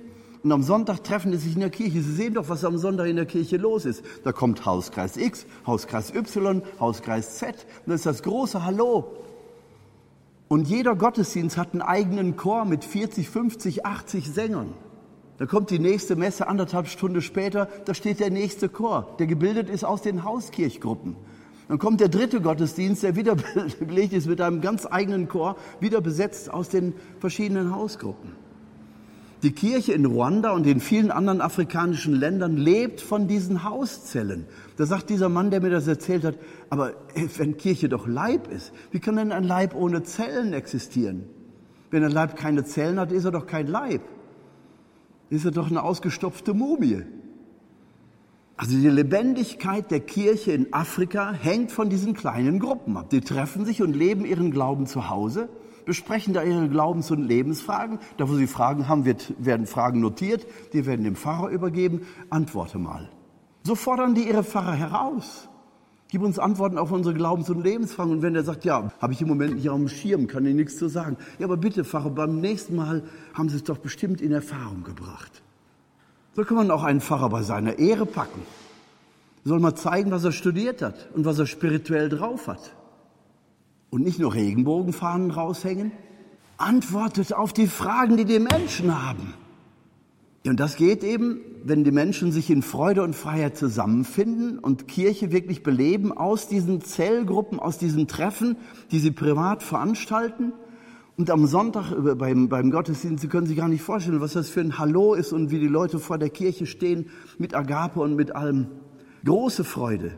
[0.43, 2.01] Und am Sonntag treffen sie sich in der Kirche.
[2.01, 4.03] Sie sehen doch, was am Sonntag in der Kirche los ist.
[4.25, 7.67] Da kommt Hauskreis X, Hauskreis Y, Hauskreis Z.
[7.85, 9.13] Und das ist das große Hallo.
[10.49, 14.73] Und jeder Gottesdienst hat einen eigenen Chor mit 40, 50, 80 Sängern.
[15.39, 19.71] Da kommt die nächste Messe anderthalb Stunden später, da steht der nächste Chor, der gebildet
[19.71, 21.17] ist aus den Hauskirchgruppen.
[21.69, 23.37] Dann kommt der dritte Gottesdienst, der wieder
[23.79, 28.33] belegt ist mit einem ganz eigenen Chor, wieder besetzt aus den verschiedenen Hausgruppen.
[29.45, 34.47] Die Kirche in Ruanda und in vielen anderen afrikanischen Ländern lebt von diesen Hauszellen.
[34.77, 36.35] Da sagt dieser Mann, der mir das erzählt hat,
[36.71, 36.95] aber
[37.37, 41.27] wenn Kirche doch Leib ist, wie kann denn ein Leib ohne Zellen existieren?
[41.93, 44.01] Wenn ein Leib keine Zellen hat, ist er doch kein Leib
[45.31, 47.05] ist er doch eine ausgestopfte Mumie.
[48.57, 53.09] Also die Lebendigkeit der Kirche in Afrika hängt von diesen kleinen Gruppen ab.
[53.11, 55.49] Die treffen sich und leben ihren Glauben zu Hause,
[55.87, 58.01] besprechen da ihre Glaubens- und Lebensfragen.
[58.17, 62.03] Da, wo sie Fragen haben, wird, werden Fragen notiert, die werden dem Pfarrer übergeben.
[62.31, 63.09] Antworte mal.
[63.63, 65.49] So fordern die ihre Pfarrer heraus.
[66.11, 68.13] Gib uns Antworten auf unsere Glaubens- und Lebensfragen.
[68.13, 70.55] Und wenn er sagt, ja, habe ich im Moment nicht auf dem Schirm, kann ich
[70.55, 71.19] nichts zu sagen.
[71.39, 73.03] Ja, aber bitte, Pfarrer, beim nächsten Mal
[73.35, 75.43] haben Sie es doch bestimmt in Erfahrung gebracht.
[76.35, 78.41] So kann man auch einen Pfarrer bei seiner Ehre packen.
[79.45, 82.75] Soll mal zeigen, was er studiert hat und was er spirituell drauf hat.
[83.91, 85.93] Und nicht nur Regenbogenfahnen raushängen.
[86.57, 89.35] Antwortet auf die Fragen, die die Menschen haben.
[90.49, 95.31] Und das geht eben, wenn die Menschen sich in Freude und Freiheit zusammenfinden und Kirche
[95.33, 98.57] wirklich beleben aus diesen Zellgruppen, aus diesen Treffen,
[98.91, 100.53] die sie privat veranstalten.
[101.17, 104.61] Und am Sonntag beim, beim Gottesdienst, Sie können sich gar nicht vorstellen, was das für
[104.61, 108.37] ein Hallo ist und wie die Leute vor der Kirche stehen mit Agape und mit
[108.37, 108.69] allem.
[109.25, 110.13] Große Freude,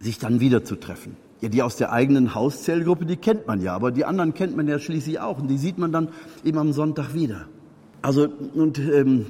[0.00, 1.16] sich dann wiederzutreffen.
[1.42, 4.66] Ja, die aus der eigenen Hauszellgruppe, die kennt man ja, aber die anderen kennt man
[4.66, 6.08] ja schließlich auch und die sieht man dann
[6.44, 7.46] eben am Sonntag wieder.
[8.00, 9.26] Also, und ähm,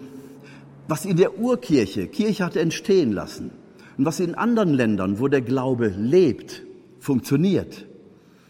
[0.92, 3.50] was in der Urkirche Kirche hat entstehen lassen
[3.96, 6.64] und was in anderen Ländern, wo der Glaube lebt,
[6.98, 7.86] funktioniert,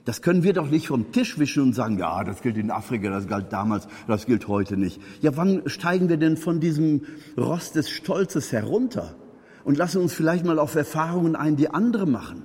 [0.05, 3.11] das können wir doch nicht vom Tisch wischen und sagen, ja, das gilt in Afrika,
[3.11, 5.00] das galt damals, das gilt heute nicht.
[5.20, 7.02] Ja, wann steigen wir denn von diesem
[7.38, 9.14] Rost des Stolzes herunter
[9.62, 12.42] und lassen uns vielleicht mal auf Erfahrungen ein, die andere machen?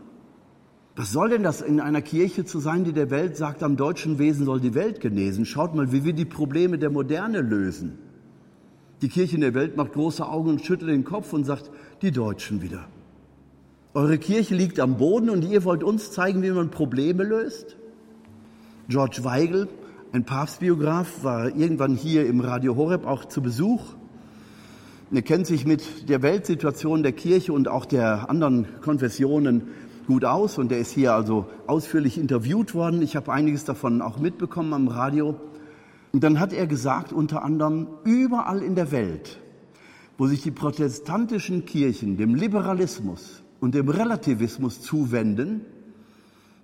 [0.96, 4.20] Was soll denn das in einer Kirche zu sein, die der Welt sagt, am deutschen
[4.20, 5.44] Wesen soll die Welt genesen?
[5.46, 7.98] Schaut mal, wie wir die Probleme der Moderne lösen.
[9.02, 11.70] Die Kirche in der Welt macht große Augen und schüttelt den Kopf und sagt,
[12.02, 12.88] die Deutschen wieder.
[13.94, 17.78] Eure Kirche liegt am Boden und ihr wollt uns zeigen, wie man Probleme löst?
[18.90, 19.68] George Weigel,
[20.14, 23.82] ein Papstbiograf, war irgendwann hier im Radio Horeb auch zu Besuch.
[25.12, 29.70] Er kennt sich mit der Weltsituation der Kirche und auch der anderen Konfessionen
[30.08, 33.02] gut aus und er ist hier also ausführlich interviewt worden.
[33.02, 35.36] Ich habe einiges davon auch mitbekommen am Radio.
[36.12, 39.40] Und dann hat er gesagt, unter anderem, überall in der Welt,
[40.18, 45.62] wo sich die protestantischen Kirchen dem Liberalismus und dem Relativismus zuwenden,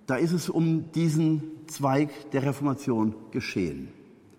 [0.06, 3.88] da ist es um diesen Zweig der Reformation geschehen.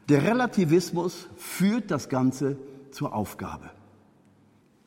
[0.09, 2.57] Der Relativismus führt das Ganze
[2.91, 3.71] zur Aufgabe.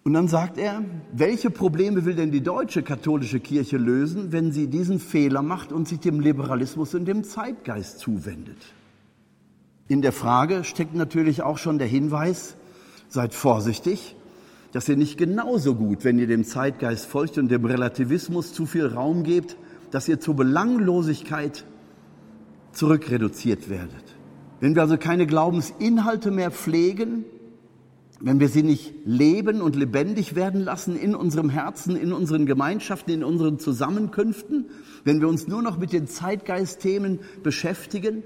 [0.04, 4.68] Und dann sagt er, welche Probleme will denn die deutsche katholische Kirche lösen, wenn sie
[4.68, 8.56] diesen Fehler macht und sich dem Liberalismus und dem Zeitgeist zuwendet?
[9.88, 12.56] In der Frage steckt natürlich auch schon der Hinweis,
[13.08, 14.14] seid vorsichtig,
[14.72, 18.86] dass ihr nicht genauso gut, wenn ihr dem Zeitgeist folgt und dem Relativismus zu viel
[18.86, 19.56] Raum gebt,
[19.90, 21.64] dass ihr zur Belanglosigkeit
[22.72, 24.04] zurückreduziert werdet.
[24.60, 27.24] Wenn wir also keine Glaubensinhalte mehr pflegen,
[28.20, 33.12] wenn wir sie nicht leben und lebendig werden lassen in unserem Herzen, in unseren Gemeinschaften,
[33.12, 34.66] in unseren Zusammenkünften,
[35.04, 38.22] wenn wir uns nur noch mit den Zeitgeistthemen beschäftigen,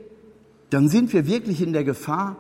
[0.73, 2.37] dann sind wir wirklich in der Gefahr,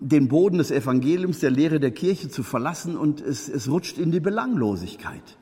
[0.00, 4.12] den Boden des Evangeliums, der Lehre der Kirche zu verlassen und es, es rutscht in
[4.12, 5.38] die Belanglosigkeit.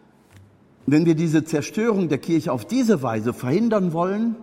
[0.87, 4.37] Wenn wir diese Zerstörung der Kirche auf diese Weise verhindern wollen,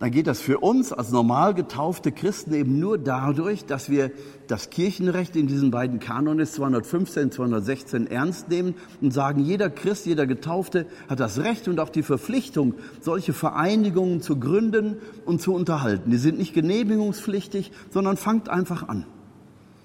[0.00, 4.10] dann geht das für uns als normal getaufte Christen eben nur dadurch, dass wir
[4.46, 10.26] das Kirchenrecht in diesen beiden Kanones 215, 216 ernst nehmen und sagen, jeder Christ, jeder
[10.26, 16.10] Getaufte hat das Recht und auch die Verpflichtung, solche Vereinigungen zu gründen und zu unterhalten.
[16.10, 19.04] Die sind nicht genehmigungspflichtig, sondern fangt einfach an.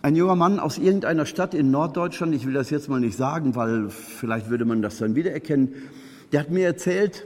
[0.01, 3.55] Ein junger Mann aus irgendeiner Stadt in Norddeutschland, ich will das jetzt mal nicht sagen,
[3.55, 5.73] weil vielleicht würde man das dann wiedererkennen,
[6.31, 7.25] der hat mir erzählt,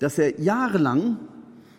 [0.00, 1.18] dass er jahrelang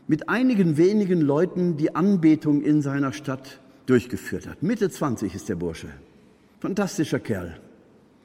[0.10, 4.64] mit einigen wenigen Leuten die Anbetung in seiner Stadt durchgeführt hat.
[4.64, 5.90] Mitte 20 ist der Bursche.
[6.60, 7.60] Fantastischer Kerl.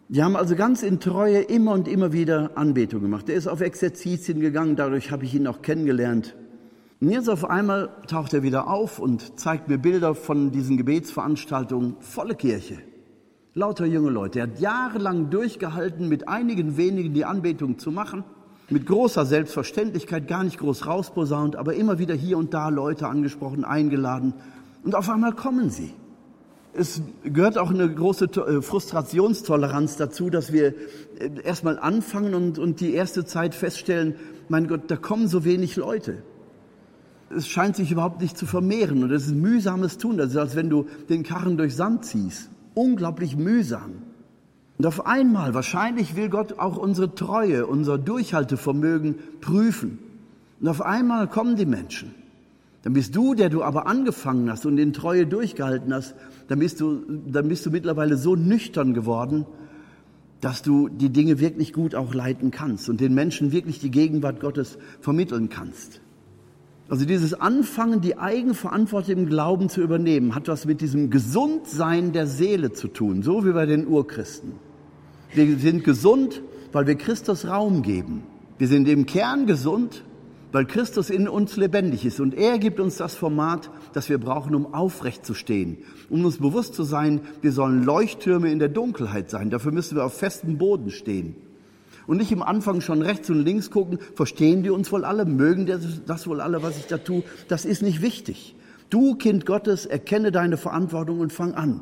[0.09, 3.29] Die haben also ganz in Treue immer und immer wieder Anbetung gemacht.
[3.29, 6.35] Er ist auf Exerzitien gegangen, dadurch habe ich ihn auch kennengelernt.
[7.03, 11.97] Und jetzt auf einmal taucht er wieder auf und zeigt mir Bilder von diesen Gebetsveranstaltungen.
[12.01, 12.79] Volle Kirche.
[13.53, 14.39] Lauter junge Leute.
[14.39, 18.25] Er hat jahrelang durchgehalten, mit einigen wenigen die Anbetung zu machen
[18.75, 23.65] mit großer Selbstverständlichkeit, gar nicht groß rausposaunt, aber immer wieder hier und da Leute angesprochen,
[23.65, 24.35] eingeladen.
[24.83, 25.93] Und auf einmal kommen sie.
[26.73, 30.75] Es gehört auch eine große äh, Frustrationstoleranz dazu, dass wir
[31.21, 34.17] äh, erstmal anfangen und, und die erste Zeit feststellen,
[34.49, 36.25] mein Gott, da kommen so wenig Leute.
[37.31, 40.17] Es scheint sich überhaupt nicht zu vermehren und es ist mühsames Tun.
[40.17, 42.51] Das ist, als wenn du den Karren durch Sand ziehst.
[42.75, 44.03] Unglaublich mühsam.
[44.79, 49.99] Und auf einmal, wahrscheinlich will Gott auch unsere Treue, unser Durchhaltevermögen prüfen.
[50.61, 52.15] Und auf einmal kommen die Menschen.
[52.83, 56.15] Dann bist du, der du aber angefangen hast und in Treue durchgehalten hast,
[56.49, 59.47] dann bist du, dann bist du mittlerweile so nüchtern geworden,
[60.43, 64.41] dass du die Dinge wirklich gut auch leiten kannst und den Menschen wirklich die Gegenwart
[64.41, 66.03] Gottes vermitteln kannst.
[66.89, 72.27] Also dieses Anfangen, die Eigenverantwortung im Glauben zu übernehmen, hat was mit diesem Gesundsein der
[72.27, 74.53] Seele zu tun, so wie bei den Urchristen.
[75.33, 76.43] Wir sind gesund,
[76.73, 78.23] weil wir Christus Raum geben.
[78.59, 80.05] Wir sind im Kern gesund,
[80.53, 82.21] weil Christus in uns lebendig ist.
[82.21, 85.79] Und er gibt uns das Format, das wir brauchen, um aufrecht zu stehen,
[86.11, 89.49] um uns bewusst zu sein, wir sollen Leuchttürme in der Dunkelheit sein.
[89.49, 91.35] Dafür müssen wir auf festem Boden stehen
[92.07, 95.67] und nicht im Anfang schon rechts und links gucken, verstehen die uns wohl alle, mögen
[96.07, 97.23] das wohl alle, was ich da tue.
[97.49, 98.55] Das ist nicht wichtig.
[98.91, 101.81] Du, Kind Gottes, erkenne deine Verantwortung und fang an.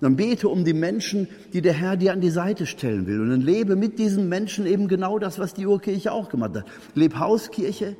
[0.00, 3.20] dann bete um die Menschen, die der Herr dir an die Seite stellen will.
[3.20, 6.64] Und dann lebe mit diesen Menschen eben genau das, was die Urkirche auch gemacht hat.
[6.94, 7.96] Leb Hauskirche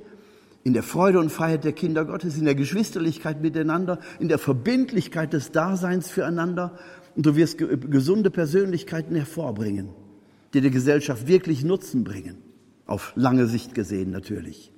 [0.65, 5.33] in der Freude und Freiheit der Kinder Gottes, in der Geschwisterlichkeit miteinander, in der Verbindlichkeit
[5.33, 6.79] des Daseins füreinander.
[7.17, 9.91] Und du wirst gesunde Persönlichkeiten hervorbringen
[10.55, 12.39] die der Gesellschaft wirklich Nutzen bringen.
[12.87, 14.73] Auf lange Sicht gesehen natürlich.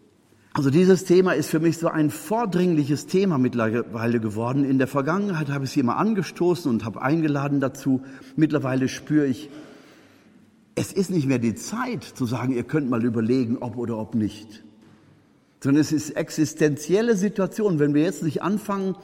[0.53, 4.64] Also dieses Thema ist für mich so ein vordringliches Thema mittlerweile geworden.
[4.64, 8.03] In der Vergangenheit habe ich es immer angestoßen und habe eingeladen dazu.
[8.34, 9.49] Mittlerweile spüre ich,
[10.74, 14.16] es ist nicht mehr die Zeit zu sagen, ihr könnt mal überlegen, ob oder ob
[14.16, 14.64] nicht.
[15.62, 17.78] Sondern es ist existenzielle Situation.
[17.78, 18.97] Wenn wir jetzt nicht anfangen,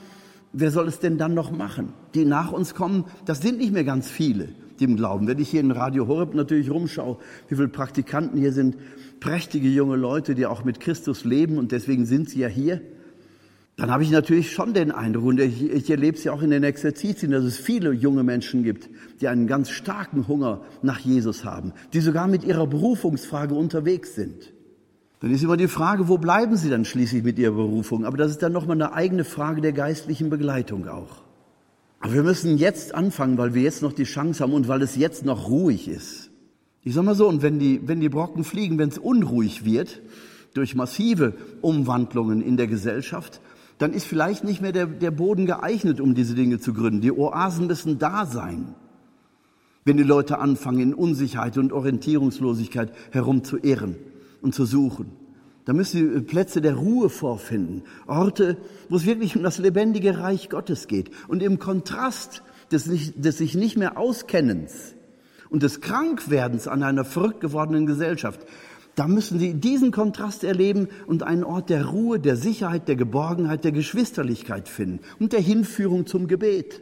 [0.52, 1.92] wer soll es denn dann noch machen?
[2.14, 4.48] Die nach uns kommen, das sind nicht mehr ganz viele
[4.80, 5.26] dem Glauben.
[5.26, 7.18] Wenn ich hier in Radio Horeb natürlich rumschaue,
[7.48, 8.76] wie viele Praktikanten hier sind,
[9.20, 12.80] prächtige junge Leute, die auch mit Christus leben und deswegen sind sie ja hier.
[13.76, 16.50] dann habe ich natürlich schon den Eindruck, und ich, ich erlebe es ja auch in
[16.50, 18.88] den Exerzitien, dass es viele junge Menschen gibt,
[19.20, 24.52] die einen ganz starken Hunger nach Jesus haben, die sogar mit ihrer Berufungsfrage unterwegs sind.
[25.20, 28.04] Dann ist immer die Frage, wo bleiben sie dann schließlich mit ihrer Berufung?
[28.04, 31.25] Aber das ist dann nochmal eine eigene Frage der geistlichen Begleitung auch.
[32.06, 34.94] Aber wir müssen jetzt anfangen, weil wir jetzt noch die Chance haben und weil es
[34.94, 36.30] jetzt noch ruhig ist.
[36.84, 40.02] Ich sag mal so, und wenn die, wenn die Brocken fliegen, wenn es unruhig wird,
[40.54, 43.40] durch massive Umwandlungen in der Gesellschaft,
[43.78, 47.00] dann ist vielleicht nicht mehr der, der Boden geeignet, um diese Dinge zu gründen.
[47.00, 48.76] Die Oasen müssen da sein.
[49.84, 53.96] Wenn die Leute anfangen, in Unsicherheit und Orientierungslosigkeit herumzuirren
[54.42, 55.25] und zu suchen.
[55.66, 58.56] Da müssen sie Plätze der Ruhe vorfinden, Orte,
[58.88, 61.10] wo es wirklich um das lebendige Reich Gottes geht.
[61.26, 64.94] Und im Kontrast des, des sich nicht mehr Auskennens
[65.50, 68.46] und des Krankwerdens an einer verrückt gewordenen Gesellschaft,
[68.94, 73.64] da müssen sie diesen Kontrast erleben und einen Ort der Ruhe, der Sicherheit, der Geborgenheit,
[73.64, 76.80] der Geschwisterlichkeit finden und der Hinführung zum Gebet.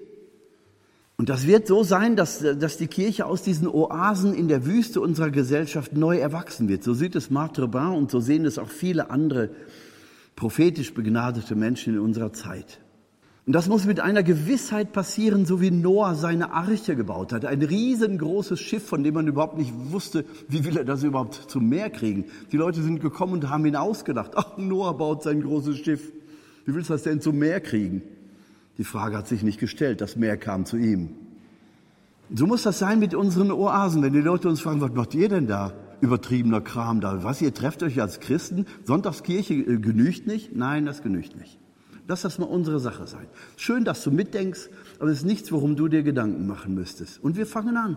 [1.17, 5.01] Und das wird so sein, dass, dass die Kirche aus diesen Oasen in der Wüste
[5.01, 6.83] unserer Gesellschaft neu erwachsen wird.
[6.83, 9.51] So sieht es Marc Trebin und so sehen es auch viele andere
[10.35, 12.81] prophetisch begnadete Menschen in unserer Zeit.
[13.47, 17.45] Und das muss mit einer Gewissheit passieren, so wie Noah seine Arche gebaut hat.
[17.45, 21.69] Ein riesengroßes Schiff, von dem man überhaupt nicht wusste, wie will er das überhaupt zum
[21.69, 22.25] Meer kriegen.
[22.53, 24.33] Die Leute sind gekommen und haben ihn ausgedacht.
[24.35, 26.11] Ach, Noah baut sein großes Schiff.
[26.65, 28.03] Wie willst du das denn zum Meer kriegen?
[28.79, 31.11] Die Frage hat sich nicht gestellt, das Meer kam zu ihm.
[32.35, 34.03] So muss das sein mit unseren Oasen.
[34.03, 35.73] Wenn die Leute uns fragen, was macht ihr denn da?
[36.01, 37.23] Übertriebener Kram da.
[37.23, 38.67] Was, ihr trefft euch als Christen?
[38.83, 40.55] Sonntagskirche äh, genügt nicht?
[40.55, 41.59] Nein, das genügt nicht.
[42.09, 43.27] Lass das mal unsere Sache sein.
[43.57, 44.69] Schön, dass du mitdenkst,
[44.99, 47.23] aber es ist nichts, worum du dir Gedanken machen müsstest.
[47.23, 47.97] Und wir fangen an.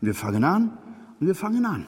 [0.00, 0.78] Und wir fangen an
[1.20, 1.86] und wir fangen an.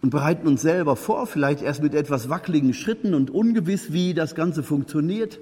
[0.00, 4.34] Und bereiten uns selber vor, vielleicht erst mit etwas wackeligen Schritten und ungewiss, wie das
[4.34, 5.38] Ganze funktioniert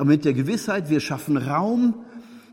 [0.00, 1.92] aber mit der Gewissheit, wir schaffen Raum,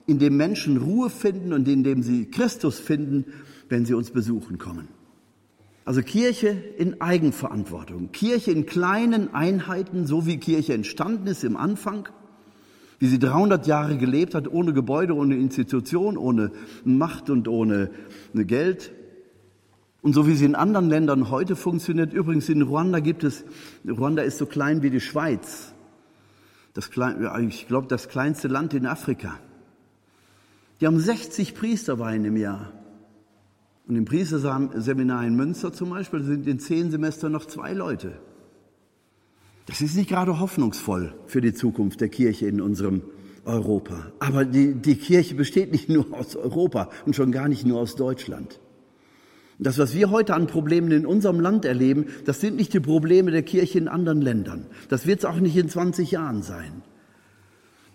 [0.06, 3.24] in dem Menschen Ruhe finden und in dem sie Christus finden,
[3.70, 4.90] wenn sie uns besuchen kommen.
[5.86, 12.10] Also Kirche in Eigenverantwortung, Kirche in kleinen Einheiten, so wie Kirche entstanden ist im Anfang,
[13.00, 16.52] wie sie 300 Jahre gelebt hat, ohne Gebäude, ohne Institution, ohne
[16.84, 17.92] Macht und ohne
[18.34, 18.92] Geld.
[20.02, 23.46] Und so wie sie in anderen Ländern heute funktioniert, übrigens in Ruanda gibt es,
[23.88, 25.74] Ruanda ist so klein wie die Schweiz
[26.78, 26.92] das,
[27.42, 29.40] ich glaube, das kleinste Land in Afrika.
[30.80, 32.72] Die haben 60 Priesterweihen im Jahr.
[33.88, 38.20] Und im Priesterseminar in Münster zum Beispiel sind in zehn Semestern noch zwei Leute.
[39.66, 43.02] Das ist nicht gerade hoffnungsvoll für die Zukunft der Kirche in unserem
[43.44, 44.12] Europa.
[44.20, 47.96] Aber die, die Kirche besteht nicht nur aus Europa und schon gar nicht nur aus
[47.96, 48.60] Deutschland.
[49.60, 53.32] Das, was wir heute an Problemen in unserem Land erleben, das sind nicht die Probleme
[53.32, 54.68] der Kirche in anderen Ländern.
[54.90, 56.84] Das wird es auch nicht in 20 Jahren sein.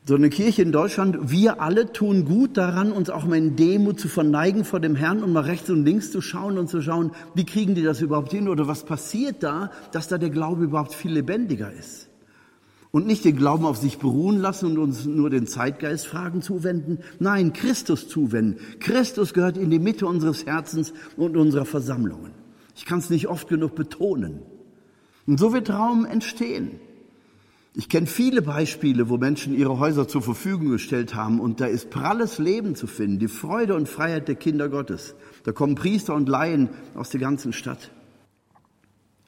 [0.04, 4.00] So eine Kirche in Deutschland, wir alle tun gut daran, uns auch mal in Demut
[4.00, 7.12] zu verneigen vor dem Herrn und mal rechts und links zu schauen und zu schauen,
[7.36, 10.92] wie kriegen die das überhaupt hin oder was passiert da, dass da der Glaube überhaupt
[10.92, 12.11] viel lebendiger ist
[12.92, 16.98] und nicht den Glauben auf sich beruhen lassen und uns nur den Zeitgeistfragen zuwenden.
[17.18, 18.60] Nein, Christus zuwenden.
[18.78, 22.32] Christus gehört in die Mitte unseres Herzens und unserer Versammlungen.
[22.76, 24.42] Ich kann es nicht oft genug betonen.
[25.26, 26.80] Und so wird Raum entstehen.
[27.74, 31.88] Ich kenne viele Beispiele, wo Menschen ihre Häuser zur Verfügung gestellt haben und da ist
[31.88, 35.14] pralles Leben zu finden, die Freude und Freiheit der Kinder Gottes.
[35.44, 37.90] Da kommen Priester und Laien aus der ganzen Stadt.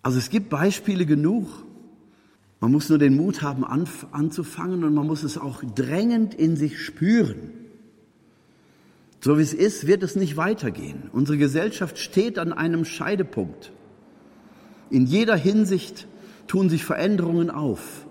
[0.03, 1.47] Also es gibt Beispiele genug.
[2.65, 6.81] Man muss nur den Mut haben, anzufangen und man muss es auch drängend in sich
[6.81, 7.51] spüren.
[9.21, 11.11] So wie es ist, wird es nicht weitergehen.
[11.13, 13.71] Unsere Gesellschaft steht an einem Scheidepunkt.
[14.89, 16.07] In jeder Hinsicht
[16.47, 18.07] tun sich Veränderungen auf.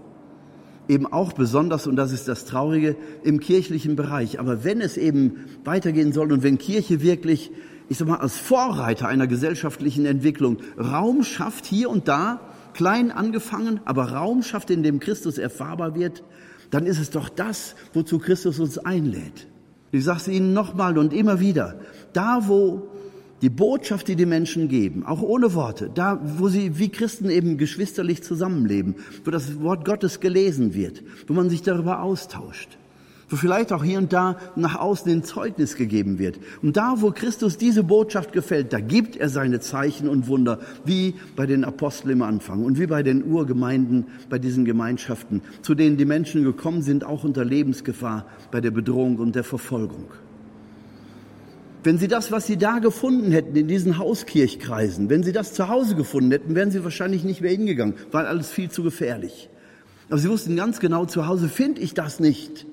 [0.87, 4.39] Eben auch besonders, und das ist das Traurige, im kirchlichen Bereich.
[4.39, 7.49] Aber wenn es eben weitergehen soll und wenn Kirche wirklich,
[7.89, 13.79] ich sag mal, als Vorreiter einer gesellschaftlichen Entwicklung Raum schafft, hier und da, klein angefangen,
[13.85, 16.23] aber Raum schafft, in dem Christus erfahrbar wird,
[16.71, 19.47] dann ist es doch das, wozu Christus uns einlädt.
[19.91, 21.79] Ich sage es Ihnen nochmal und immer wieder,
[22.13, 22.89] da wo
[23.43, 27.57] die Botschaft, die die Menschen geben, auch ohne Worte, da wo sie wie Christen eben
[27.57, 28.95] geschwisterlich zusammenleben,
[29.25, 32.77] wo das Wort Gottes gelesen wird, wo man sich darüber austauscht,
[33.33, 36.37] wo vielleicht auch hier und da nach außen ein Zeugnis gegeben wird.
[36.61, 41.15] Und da, wo Christus diese Botschaft gefällt, da gibt er seine Zeichen und Wunder, wie
[41.35, 45.97] bei den Aposteln im Anfang und wie bei den Urgemeinden, bei diesen Gemeinschaften, zu denen
[45.97, 50.05] die Menschen gekommen sind, auch unter Lebensgefahr, bei der Bedrohung und der Verfolgung.
[51.83, 55.69] Wenn Sie das, was Sie da gefunden hätten in diesen Hauskirchkreisen, wenn Sie das zu
[55.69, 59.49] Hause gefunden hätten, wären Sie wahrscheinlich nicht mehr hingegangen, weil alles viel zu gefährlich.
[60.09, 62.67] Aber sie wussten ganz genau, zu Hause finde ich das nicht.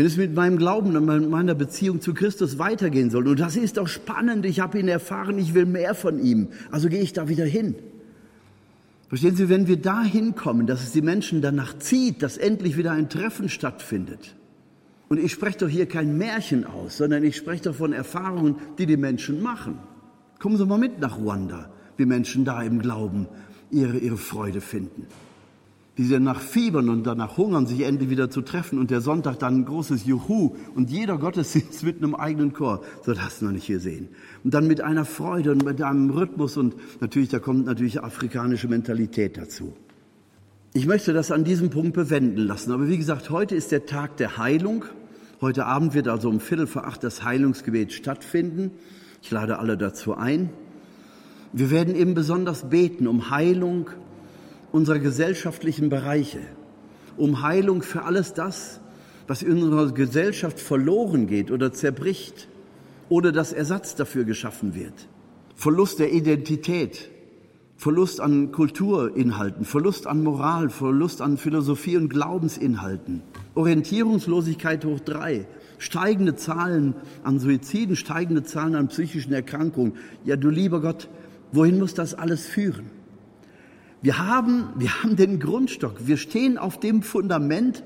[0.00, 3.28] Wenn es mit meinem Glauben und meiner Beziehung zu Christus weitergehen soll.
[3.28, 4.46] Und das ist doch spannend.
[4.46, 6.48] Ich habe ihn erfahren, ich will mehr von ihm.
[6.70, 7.74] Also gehe ich da wieder hin.
[9.10, 12.92] Verstehen Sie, wenn wir da hinkommen, dass es die Menschen danach zieht, dass endlich wieder
[12.92, 14.36] ein Treffen stattfindet.
[15.10, 18.86] Und ich spreche doch hier kein Märchen aus, sondern ich spreche doch von Erfahrungen, die
[18.86, 19.80] die Menschen machen.
[20.38, 23.28] Kommen Sie mal mit nach Ruanda, wie Menschen da im Glauben
[23.70, 25.08] ihre, ihre Freude finden
[25.98, 29.56] die danach fiebern und danach hungern, sich endlich wieder zu treffen und der Sonntag dann
[29.56, 32.82] ein großes Juhu und jeder Gottesdienst mit einem eigenen Chor.
[33.04, 34.08] So das hast du noch nicht gesehen.
[34.44, 38.68] Und dann mit einer Freude und mit einem Rhythmus und natürlich, da kommt natürlich afrikanische
[38.68, 39.74] Mentalität dazu.
[40.72, 42.70] Ich möchte das an diesem Punkt bewenden lassen.
[42.70, 44.84] Aber wie gesagt, heute ist der Tag der Heilung.
[45.40, 48.70] Heute Abend wird also um Viertel vor acht das Heilungsgebet stattfinden.
[49.20, 50.50] Ich lade alle dazu ein.
[51.52, 53.90] Wir werden eben besonders beten um Heilung,
[54.72, 56.40] unserer gesellschaftlichen Bereiche,
[57.16, 58.80] um Heilung für alles das,
[59.26, 62.48] was in unserer Gesellschaft verloren geht oder zerbricht
[63.08, 65.08] oder dass Ersatz dafür geschaffen wird.
[65.54, 67.10] Verlust der Identität,
[67.76, 73.22] Verlust an Kulturinhalten, Verlust an Moral, Verlust an Philosophie und Glaubensinhalten,
[73.54, 75.46] Orientierungslosigkeit hoch drei,
[75.78, 76.94] steigende Zahlen
[77.24, 79.94] an Suiziden, steigende Zahlen an psychischen Erkrankungen.
[80.24, 81.08] Ja, du lieber Gott,
[81.52, 82.99] wohin muss das alles führen?
[84.02, 86.06] Wir haben, wir haben den Grundstock.
[86.06, 87.84] Wir stehen auf dem Fundament,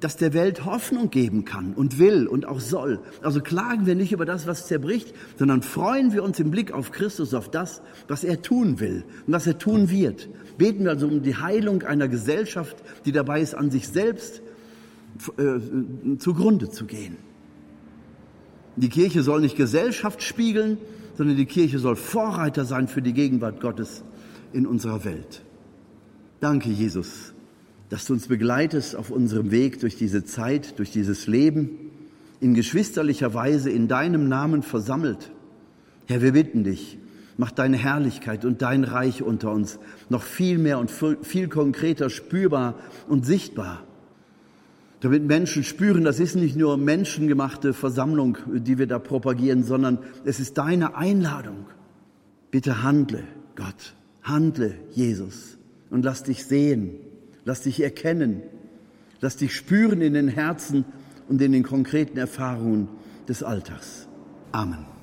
[0.00, 3.00] das der Welt Hoffnung geben kann und will und auch soll.
[3.22, 6.92] Also klagen wir nicht über das, was zerbricht, sondern freuen wir uns im Blick auf
[6.92, 10.28] Christus, auf das, was er tun will und was er tun wird.
[10.58, 12.76] Beten wir also um die Heilung einer Gesellschaft,
[13.06, 14.42] die dabei ist, an sich selbst
[15.38, 17.16] äh, zugrunde zu gehen.
[18.76, 20.78] Die Kirche soll nicht Gesellschaft spiegeln,
[21.16, 24.04] sondern die Kirche soll Vorreiter sein für die Gegenwart Gottes
[24.52, 25.42] in unserer Welt.
[26.40, 27.32] Danke, Jesus,
[27.88, 31.70] dass du uns begleitest auf unserem Weg durch diese Zeit, durch dieses Leben,
[32.40, 35.32] in geschwisterlicher Weise in deinem Namen versammelt.
[36.06, 36.98] Herr, wir bitten dich,
[37.36, 39.78] mach deine Herrlichkeit und dein Reich unter uns
[40.08, 42.74] noch viel mehr und viel konkreter spürbar
[43.08, 43.82] und sichtbar.
[45.00, 50.40] Damit Menschen spüren, das ist nicht nur menschengemachte Versammlung, die wir da propagieren, sondern es
[50.40, 51.66] ist deine Einladung.
[52.50, 53.22] Bitte handle,
[53.54, 53.94] Gott.
[54.28, 55.58] Handle, Jesus,
[55.90, 56.90] und lass dich sehen,
[57.44, 58.42] lass dich erkennen,
[59.20, 60.84] lass dich spüren in den Herzen
[61.28, 62.88] und in den konkreten Erfahrungen
[63.28, 64.06] des Alltags.
[64.52, 64.97] Amen.